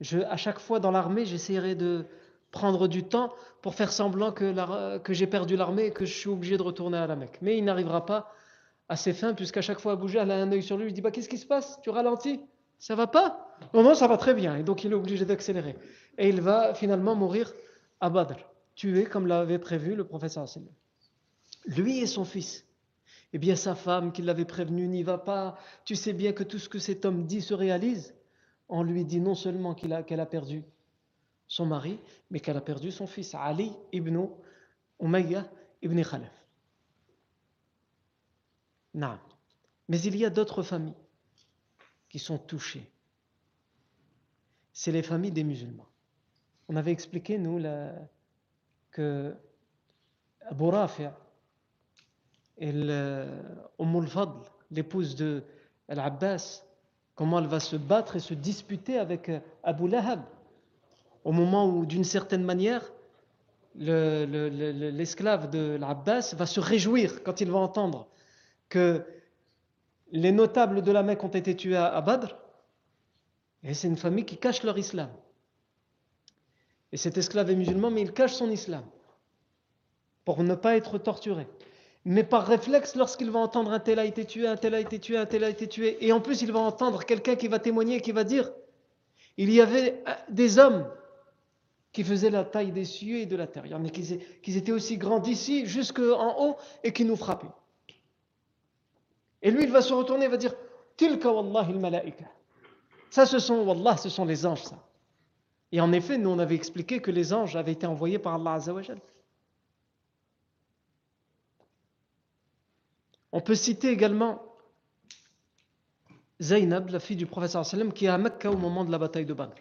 [0.00, 2.04] je, à chaque fois dans l'armée, j'essaierai de
[2.50, 3.32] prendre du temps
[3.62, 6.98] pour faire semblant que, que j'ai perdu l'armée et que je suis obligé de retourner
[6.98, 7.38] à la Mecque.
[7.40, 8.32] Mais il n'arrivera pas
[8.88, 11.00] à ses fins, puisqu'à chaque fois Abu elle a un œil sur lui, il dit
[11.00, 11.80] bah, Qu'est-ce qui se passe?
[11.82, 12.40] Tu ralentis?
[12.78, 13.56] Ça va pas?
[13.72, 14.56] Non, non, ça va très bien.
[14.56, 15.76] Et donc il est obligé d'accélérer.
[16.18, 17.52] Et il va finalement mourir
[18.00, 18.36] à Badr,
[18.74, 20.46] tué comme l'avait prévu le professeur
[21.66, 22.66] Lui et son fils.
[23.32, 25.58] Eh bien, sa femme qui l'avait prévenu n'y va pas.
[25.84, 28.14] Tu sais bien que tout ce que cet homme dit se réalise.
[28.68, 30.62] On lui dit non seulement qu'elle a, a perdu
[31.48, 31.98] son mari,
[32.30, 34.28] mais qu'elle a perdu son fils, Ali ibn
[35.00, 35.46] Umayya
[35.82, 36.43] ibn Khalaf.
[38.94, 39.18] Non.
[39.88, 40.94] Mais il y a d'autres familles
[42.08, 42.88] qui sont touchées.
[44.72, 45.86] C'est les familles des musulmans.
[46.68, 47.62] On avait expliqué, nous,
[48.90, 49.34] que
[50.46, 51.08] Abu Rafi'
[52.58, 54.32] et Umm Fadl,
[54.70, 55.42] l'épouse de
[55.88, 56.62] Al-Abbas,
[57.14, 59.30] comment elle va se battre et se disputer avec
[59.62, 60.22] Abu Lahab
[61.24, 62.92] au moment où, d'une certaine manière,
[63.74, 68.06] l'esclave de l'Abbas va se réjouir quand il va entendre
[68.68, 69.04] que
[70.12, 72.36] les notables de la Mecque ont été tués à Badr.
[73.62, 75.10] Et c'est une famille qui cache leur islam.
[76.92, 78.84] Et cet esclave est musulman, mais il cache son islam
[80.24, 81.46] pour ne pas être torturé.
[82.04, 84.98] Mais par réflexe, lorsqu'il va entendre un tel a été tué, un tel a été
[84.98, 87.58] tué, un tel a été tué, et en plus il va entendre quelqu'un qui va
[87.58, 88.52] témoigner, qui va dire,
[89.36, 90.86] il y avait des hommes
[91.92, 93.64] qui faisaient la taille des cieux et de la terre.
[93.72, 93.80] A
[94.42, 97.46] qui étaient aussi grands d'ici jusqu'en haut et qui nous frappaient.
[99.44, 100.54] Et lui, il va se retourner et va dire
[100.96, 102.24] Tilka wallah il malaika.
[103.10, 104.82] Ça, ce sont, wallah, ce sont les anges, ça.
[105.70, 108.54] Et en effet, nous, on avait expliqué que les anges avaient été envoyés par Allah
[108.54, 109.00] Azzawajal.
[113.32, 114.42] On peut citer également
[116.40, 119.26] Zainab, la fille du professeur sallam, qui est à Mecca au moment de la bataille
[119.26, 119.56] de Badr.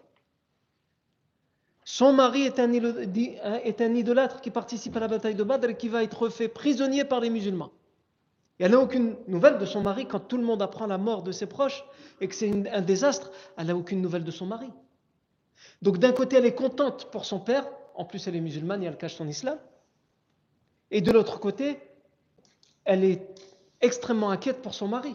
[1.84, 5.78] Son mari est un, est un idolâtre qui participe à la bataille de Badr et
[5.78, 7.72] qui va être fait prisonnier par les musulmans.
[8.64, 11.34] Elle n'a aucune nouvelle de son mari quand tout le monde apprend la mort de
[11.34, 11.84] ses proches
[12.22, 13.30] et que c'est un désastre.
[13.58, 14.72] Elle n'a aucune nouvelle de son mari.
[15.82, 18.86] Donc d'un côté, elle est contente pour son père, en plus elle est musulmane et
[18.86, 19.60] elle cache son islam.
[20.92, 21.78] Et de l'autre côté,
[22.86, 23.36] elle est
[23.82, 25.14] extrêmement inquiète pour son mari.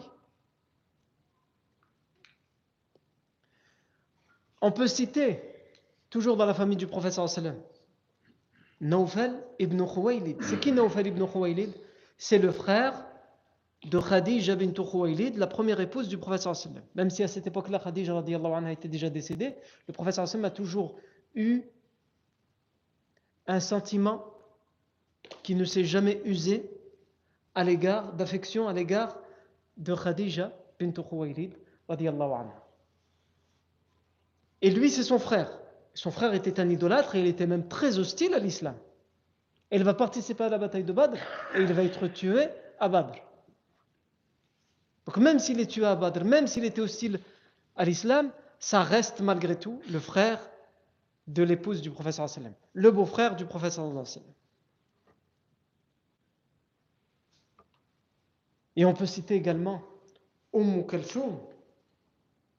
[4.61, 5.41] On peut citer
[6.11, 7.59] toujours dans la famille du professeur sallam.
[8.79, 10.37] Naufal ibn Khuwaylid.
[10.43, 11.73] C'est qui Naufal ibn Khuwaylid?
[12.19, 13.08] C'est le frère
[13.85, 16.83] de Khadija bint Khuwaylid, la première épouse du professeur sallam.
[16.95, 19.55] Même si à cette époque-là, Khadija anha était déjà décédée,
[19.87, 20.95] le professeur sallam a toujours
[21.35, 21.63] eu
[23.47, 24.25] un sentiment
[25.43, 26.69] qui ne s'est jamais usé
[27.55, 29.17] à l'égard d'affection à l'égard
[29.77, 31.53] de Khadija bint Khuwaylid
[31.87, 32.63] anha.
[34.61, 35.57] Et lui, c'est son frère.
[35.93, 38.75] Son frère était un idolâtre et il était même très hostile à l'islam.
[39.71, 41.17] Il va participer à la bataille de Badr
[41.55, 42.47] et il va être tué
[42.79, 43.28] à Badr.
[45.09, 47.19] Donc même s'il est tué à Badr, même s'il était hostile
[47.75, 48.29] à l'islam,
[48.59, 50.39] ça reste malgré tout le frère
[51.25, 54.27] de l'épouse du professeur sallam, le beau-frère du professeur sallam.
[58.75, 59.81] Et on peut citer également
[60.53, 61.39] Umm Kalfoum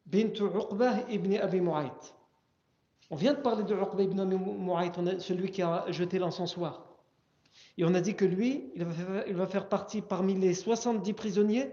[0.06, 2.14] bint Uqbah ibn Abi Mu'ayt.
[3.10, 6.84] On vient de parler de Uqba ibn Mu'ayt, celui qui a jeté l'encensoir.
[7.78, 8.84] Et on a dit que lui, il
[9.36, 11.70] va, faire, partie parmi les 70 prisonniers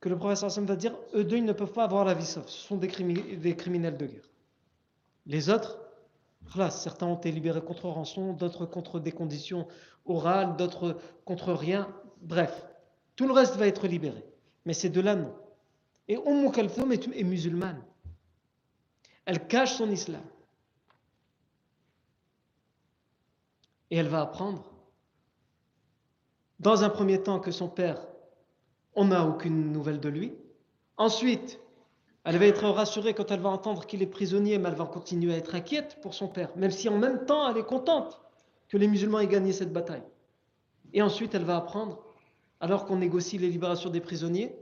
[0.00, 2.48] que le professeur va dire, eux deux, ils ne peuvent pas avoir la vie sauve.
[2.48, 4.28] Ce sont des, criminels de guerre.
[5.26, 5.78] Les autres,
[6.70, 9.68] certains ont été libérés contre rançon, d'autres contre des conditions
[10.06, 11.86] orales, d'autres contre rien.
[12.22, 12.66] Bref,
[13.14, 14.24] tout le reste va être libéré.
[14.64, 15.34] Mais ces deux-là, non.
[16.08, 17.82] Et Umm Kalthoum est musulmane.
[19.26, 20.22] Elle cache son islam.
[23.90, 24.64] Et elle va apprendre,
[26.58, 28.09] dans un premier temps, que son père,
[28.94, 30.32] on n'a aucune nouvelle de lui.
[30.96, 31.60] Ensuite,
[32.24, 35.34] elle va être rassurée quand elle va entendre qu'il est prisonnier, mais elle va continuer
[35.34, 38.20] à être inquiète pour son père, même si en même temps elle est contente
[38.68, 40.02] que les musulmans aient gagné cette bataille.
[40.92, 42.02] Et ensuite, elle va apprendre,
[42.60, 44.54] alors qu'on négocie les libérations des prisonniers,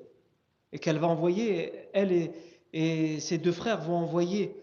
[0.73, 2.33] et qu'elle va envoyer, elle
[2.73, 4.55] et, ses deux frères vont envoyer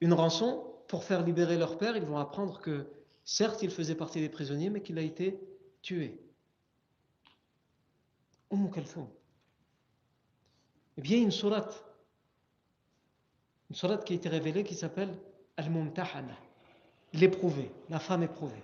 [0.00, 1.96] une rançon pour faire libérer leur père.
[1.96, 2.86] Ils vont apprendre que
[3.24, 5.38] certes il faisait partie des prisonniers, mais qu'il a été
[5.80, 6.20] tué.
[8.52, 9.08] Umm Kalfoum.
[10.98, 11.84] Eh bien, une sourate,
[13.70, 15.08] une sourate qui a été révélée qui s'appelle
[15.56, 16.36] Al-Mumtahana,
[17.14, 18.62] l'éprouvé, la femme éprouvée.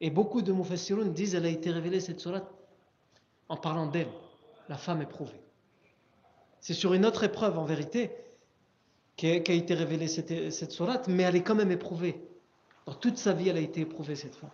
[0.00, 2.50] Et beaucoup de Mufassiroun disent qu'elle a été révélée cette sourate
[3.50, 4.10] en parlant d'elle,
[4.70, 5.40] la femme éprouvée.
[6.60, 8.10] C'est sur une autre épreuve en vérité
[9.16, 12.18] qu'a été révélée cette, cette mais elle est quand même éprouvée.
[12.86, 14.50] Dans toute sa vie, elle a été éprouvée cette femme.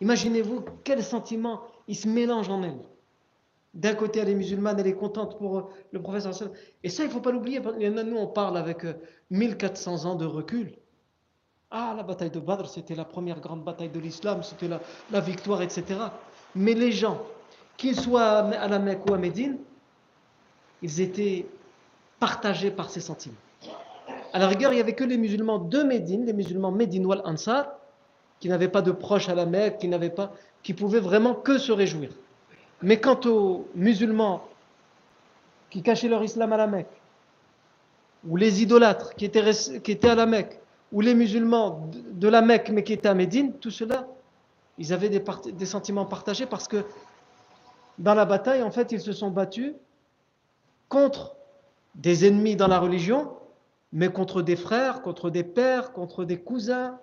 [0.00, 2.78] Imaginez-vous quel sentiment il se mélange en elle.
[3.74, 6.32] D'un côté, elle est musulmane, elle est contente pour le professeur.
[6.82, 7.60] Et ça, il ne faut pas l'oublier.
[7.60, 8.86] Nous, on parle avec
[9.30, 10.74] 1400 euh, ans de recul.
[11.70, 14.80] Ah, la bataille de Badr, c'était la première grande bataille de l'islam, c'était la,
[15.10, 15.84] la, victoire, etc.
[16.54, 17.20] Mais les gens,
[17.76, 19.58] qu'ils soient à la Mecque ou à Médine,
[20.80, 21.46] ils étaient
[22.18, 23.36] partagés par ces sentiments.
[24.32, 27.68] À la rigueur, il n'y avait que les musulmans de Médine, les musulmans médinois Ansar,
[28.40, 30.32] qui n'avaient pas de proches à la Mecque, qui n'avaient pas,
[30.62, 32.10] qui pouvaient vraiment que se réjouir.
[32.82, 34.44] Mais quant aux musulmans
[35.70, 37.02] qui cachaient leur islam à la Mecque,
[38.26, 39.52] ou les idolâtres qui étaient,
[39.82, 40.60] qui étaient à la Mecque,
[40.92, 44.06] ou les musulmans de la Mecque mais qui étaient à Médine, tout cela,
[44.78, 46.84] ils avaient des, des sentiments partagés parce que
[47.98, 49.74] dans la bataille, en fait, ils se sont battus
[50.88, 51.34] contre
[51.96, 53.32] des ennemis dans la religion,
[53.92, 56.98] mais contre des frères, contre des pères, contre des cousins,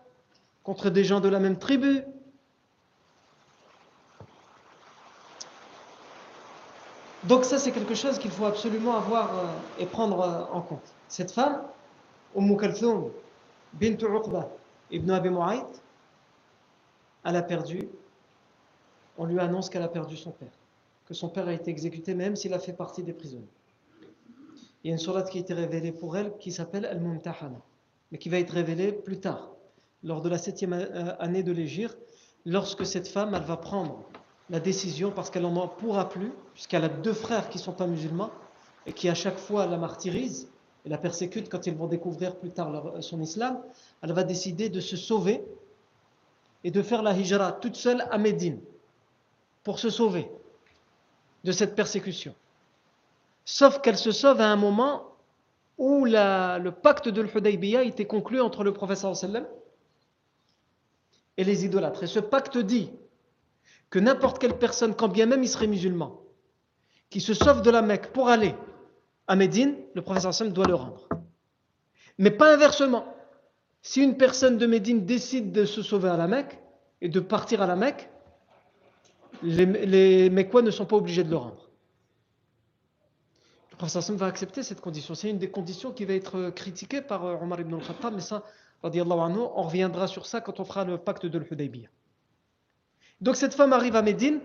[0.63, 2.03] contre des gens de la même tribu.
[7.27, 9.47] Donc ça, c'est quelque chose qu'il faut absolument avoir euh,
[9.79, 10.93] et prendre euh, en compte.
[11.07, 11.63] Cette femme,
[12.35, 13.11] Umm Kalthoum
[13.73, 14.49] bint Uqba
[14.91, 15.65] ibn Abi Mu'ayt,
[17.23, 17.87] elle a perdu,
[19.17, 20.51] on lui annonce qu'elle a perdu son père,
[21.07, 23.49] que son père a été exécuté même s'il a fait partie des prisonniers.
[24.83, 27.59] Il y a une sourate qui a été révélée pour elle qui s'appelle Al-Mumtahana,
[28.11, 29.49] mais qui va être révélée plus tard,
[30.03, 31.95] lors de la septième euh, année de l'Égir,
[32.45, 34.03] lorsque cette femme, elle va prendre
[34.49, 37.87] la décision parce qu'elle n'en pourra plus, puisqu'elle a deux frères qui ne sont pas
[37.87, 38.31] musulmans
[38.85, 40.49] et qui à chaque fois la martyrisent
[40.85, 43.59] et la persécutent quand ils vont découvrir plus tard son islam,
[44.03, 45.43] elle va décider de se sauver
[46.63, 48.59] et de faire la hijra toute seule à Médine
[49.63, 50.29] pour se sauver
[51.43, 52.35] de cette persécution.
[53.45, 55.15] Sauf qu'elle se sauve à un moment
[55.77, 59.45] où le pacte de l'Hudaybiyah était conclu entre le professeur sallam
[61.37, 62.03] et les idolâtres.
[62.03, 62.91] Et ce pacte dit
[63.95, 66.19] que n'importe quelle personne, quand bien même il serait musulman,
[67.09, 68.53] qui se sauve de la Mecque pour aller
[69.25, 71.07] à Médine, le professeur sallam doit le rendre.
[72.17, 73.05] Mais pas inversement.
[73.81, 76.59] Si une personne de Médine décide de se sauver à la Mecque
[76.99, 78.09] et de partir à la Mecque,
[79.41, 81.69] les, les Mecquois ne sont pas obligés de le rendre.
[83.71, 85.15] Le professeur va accepter cette condition.
[85.15, 88.43] C'est une des conditions qui va être critiquée par euh, Omar ibn al-Khattab, mais ça,
[88.83, 91.87] on reviendra sur ça quand on fera le pacte de l'Hudaybiyah.
[93.21, 94.39] Donc cette femme arrive à Médine,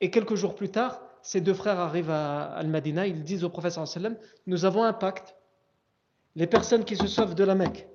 [0.00, 3.86] et quelques jours plus tard, ses deux frères arrivent à Al-Madina, ils disent au professeur
[3.86, 5.36] sallam, nous avons un pacte,
[6.34, 7.86] les personnes qui se sauvent de la Mecque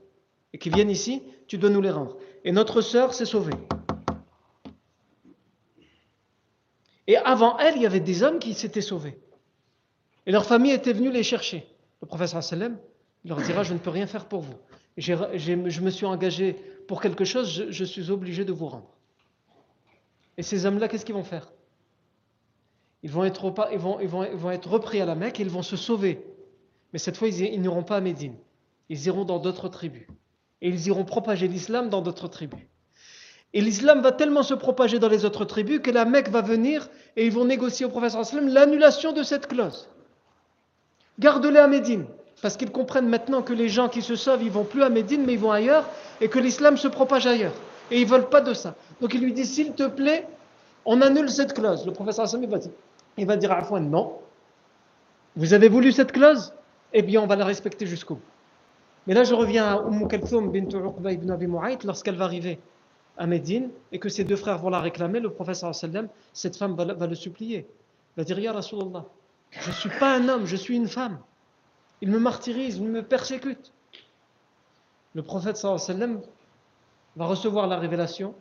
[0.54, 2.18] et qui viennent ici, tu dois nous les rendre.
[2.46, 3.54] Et notre sœur s'est sauvée.
[7.08, 9.20] Et avant elle, il y avait des hommes qui s'étaient sauvés.
[10.26, 11.68] Et leur famille était venue les chercher.
[12.02, 12.78] Le professeur sallam
[13.26, 14.56] leur dira Je ne peux rien faire pour vous.
[14.98, 16.56] je me suis engagé
[16.88, 18.97] pour quelque chose, je, suis obligé de vous rendre.
[20.38, 21.52] Et ces hommes-là, qu'est-ce qu'ils vont faire?
[23.04, 25.44] Ils vont, être, ils, vont, ils, vont, ils vont, être, repris à la Mecque et
[25.44, 26.24] ils vont se sauver.
[26.94, 28.36] Mais cette fois, ils, n'iront pas à Médine.
[28.90, 30.08] Ils iront dans d'autres tribus.
[30.62, 32.60] Et ils iront propager l'islam dans d'autres tribus.
[33.54, 36.90] Et l'islam va tellement se propager dans les autres tribus que la Mecque va venir
[37.16, 39.90] et ils vont négocier au professeur l'annulation de cette clause.
[41.20, 42.06] Garde-les à Médine.
[42.42, 45.24] Parce qu'ils comprennent maintenant que les gens qui se sauvent, ils vont plus à Médine,
[45.26, 45.90] mais ils vont ailleurs,
[46.22, 47.56] et que l'islam se propage ailleurs.
[47.92, 48.76] Et ils veulent pas de ça.
[49.02, 50.28] Donc il lui dit, s'il te plaît,
[50.86, 51.86] on annule cette clause.
[51.86, 52.72] Le professeur Hassan, il va dire,
[53.18, 54.20] il va dire à non.
[55.36, 56.54] Vous avez voulu cette clause?
[56.94, 58.22] Eh bien, on va la respecter jusqu'au bout.
[59.06, 62.60] Mais là, je reviens à Umm Kalthoum bint Uqba ibn Abi Mu'ayt, lorsqu'elle va arriver
[63.18, 66.76] à Médine, et que ses deux frères vont la réclamer, le professeur sallam, cette femme
[66.76, 67.68] va, le supplier.
[68.16, 69.06] Va dire, Ya Rasulallah,
[69.52, 71.20] je ne suis pas un homme, je suis une femme.
[72.02, 73.72] Il me martyrise, il me persécute.
[75.14, 76.22] Le prophète sallam
[77.18, 78.36] va recevoir la révélation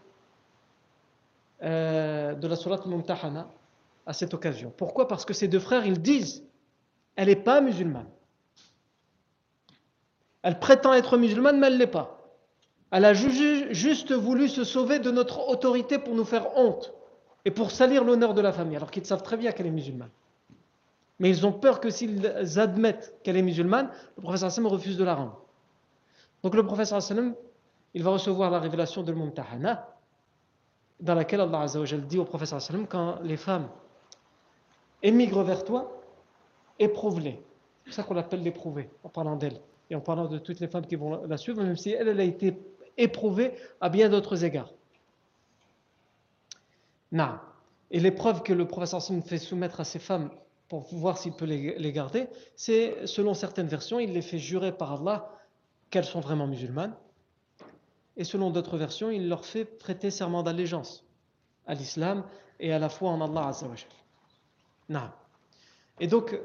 [1.63, 3.49] euh, de la surat Mumtahana
[4.05, 4.73] à cette occasion.
[4.77, 5.09] Pourquoi?
[5.09, 6.45] Parce que ses deux frères, ils disent
[7.17, 8.09] elle n'est pas musulmane.
[10.43, 12.13] Elle prétend être musulmane, mais elle ne l'est pas.
[12.93, 16.93] Elle a juste voulu se sauver de notre autorité pour nous faire honte
[17.45, 20.11] et pour salir l'honneur de la famille, alors qu'ils savent très bien qu'elle est musulmane.
[21.19, 25.05] Mais ils ont peur que s'ils admettent qu'elle est musulmane, le professeur sallam refuse de
[25.05, 25.41] la rendre.
[26.43, 27.35] Donc le professeur sallam,
[27.97, 29.89] il va recevoir la révélation de Mumtahana,
[31.01, 31.65] dans laquelle Allah
[32.07, 33.71] dit au professeur sallam quand les femmes
[35.03, 35.99] émigrent vers toi,
[36.79, 37.43] éprouve-les.
[37.87, 39.63] C'est ça qu'on l'appelle l'éprouver, en parlant d'elle.
[39.89, 42.21] Et en parlant de toutes les femmes qui vont la suivre, même si elle, elle
[42.21, 42.59] a été
[42.99, 44.75] éprouvée à bien d'autres égards.
[47.13, 47.39] Non.
[47.91, 50.29] Et l'épreuve que le professeur sallam fait soumettre à ces femmes
[50.69, 52.27] pour voir s'il peut les, garder,
[52.57, 55.31] c'est selon certaines versions, il les fait jurer par Allah
[55.89, 56.95] qu'elles sont vraiment musulmanes.
[58.17, 61.05] Et selon d'autres versions, il leur fait prêter serment d'allégeance
[61.67, 62.25] à l'islam
[62.61, 63.69] et à la foi en Allah Azza
[66.01, 66.39] Et donc,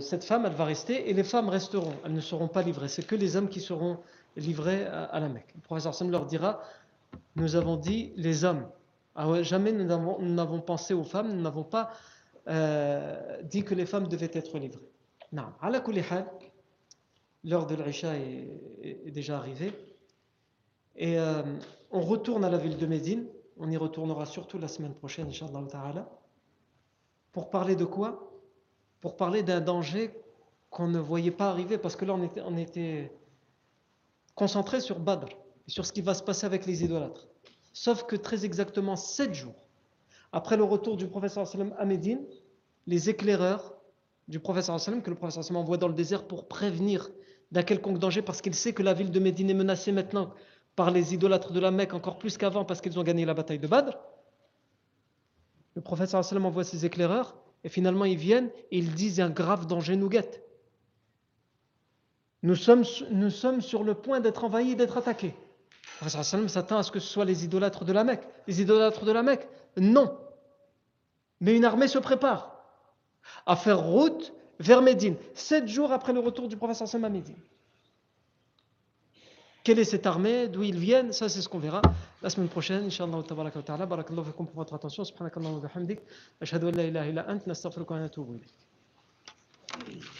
[0.00, 1.94] cette femme, elle va rester et les femmes resteront.
[2.04, 2.88] Elles ne seront pas livrées.
[2.88, 3.98] C'est que les hommes qui seront
[4.36, 5.52] livrés à, la Mecque.
[5.54, 6.62] Le professeur Sam leur dira
[7.36, 8.66] Nous avons dit les hommes.
[9.14, 11.92] Ah jamais nous n'avons pensé aux femmes, nous n'avons pas
[12.48, 14.88] euh, dit que les femmes devaient être livrées.
[15.32, 15.52] Non.
[15.60, 15.82] À la
[17.44, 19.72] l'heure de l'Isha est, déjà arrivée.
[20.96, 21.42] Et euh,
[21.90, 23.26] on retourne à la ville de Médine.
[23.58, 26.10] On y retournera surtout la semaine prochaine, Inch'Allah ta'ala.
[27.32, 28.30] Pour parler de quoi?
[29.00, 30.14] Pour parler d'un danger
[30.70, 33.12] qu'on ne voyait pas arriver, parce que là on était, on était
[34.34, 35.28] concentré sur Badr,
[35.66, 37.28] sur ce qui va se passer avec les idolâtres.
[37.72, 39.54] Sauf que très exactement sept jours
[40.32, 41.46] après le retour du professeur
[41.78, 42.24] à Médine,
[42.86, 43.74] les éclaireurs
[44.28, 47.10] du professeur que le professeur envoie dans le désert pour prévenir
[47.50, 50.32] d'un quelconque danger parce qu'il sait que la ville de Médine est menacée maintenant
[50.76, 53.58] par les idolâtres de la Mecque encore plus qu'avant parce qu'ils ont gagné la bataille
[53.58, 53.98] de Badr.
[55.74, 59.96] Le professeur envoie ses éclaireurs et finalement ils viennent et ils disent un grave danger
[59.96, 60.42] nous guette.
[62.42, 65.34] Nous sommes, sur le point d'être envahis d'être attaqués.
[65.34, 68.26] Le professeur s'attend à ce que ce soit les idolâtres de la Mecque.
[68.48, 69.46] Les idolâtres de la Mecque
[69.76, 70.18] Non.
[71.40, 72.52] Mais une armée se prépare
[73.46, 77.38] à faire route vers Médine, sept jours après le retour du professeur à Médine.
[79.64, 80.48] Quelle est cette armée?
[80.48, 81.12] D'où ils viennent?
[81.12, 81.82] Ça, c'est ce qu'on verra
[82.20, 82.86] la semaine prochaine.
[82.86, 83.86] Inch'Allah, tabarak wa ta'ala.
[83.86, 85.04] Barakallahu fikum pour votre attention.
[85.04, 86.00] Subhanakallahu wa bihamdik.
[86.40, 87.46] Ashhadu an la ilaha illa ant.
[87.46, 90.11] Nastaghfiruka wa natubu ilayk.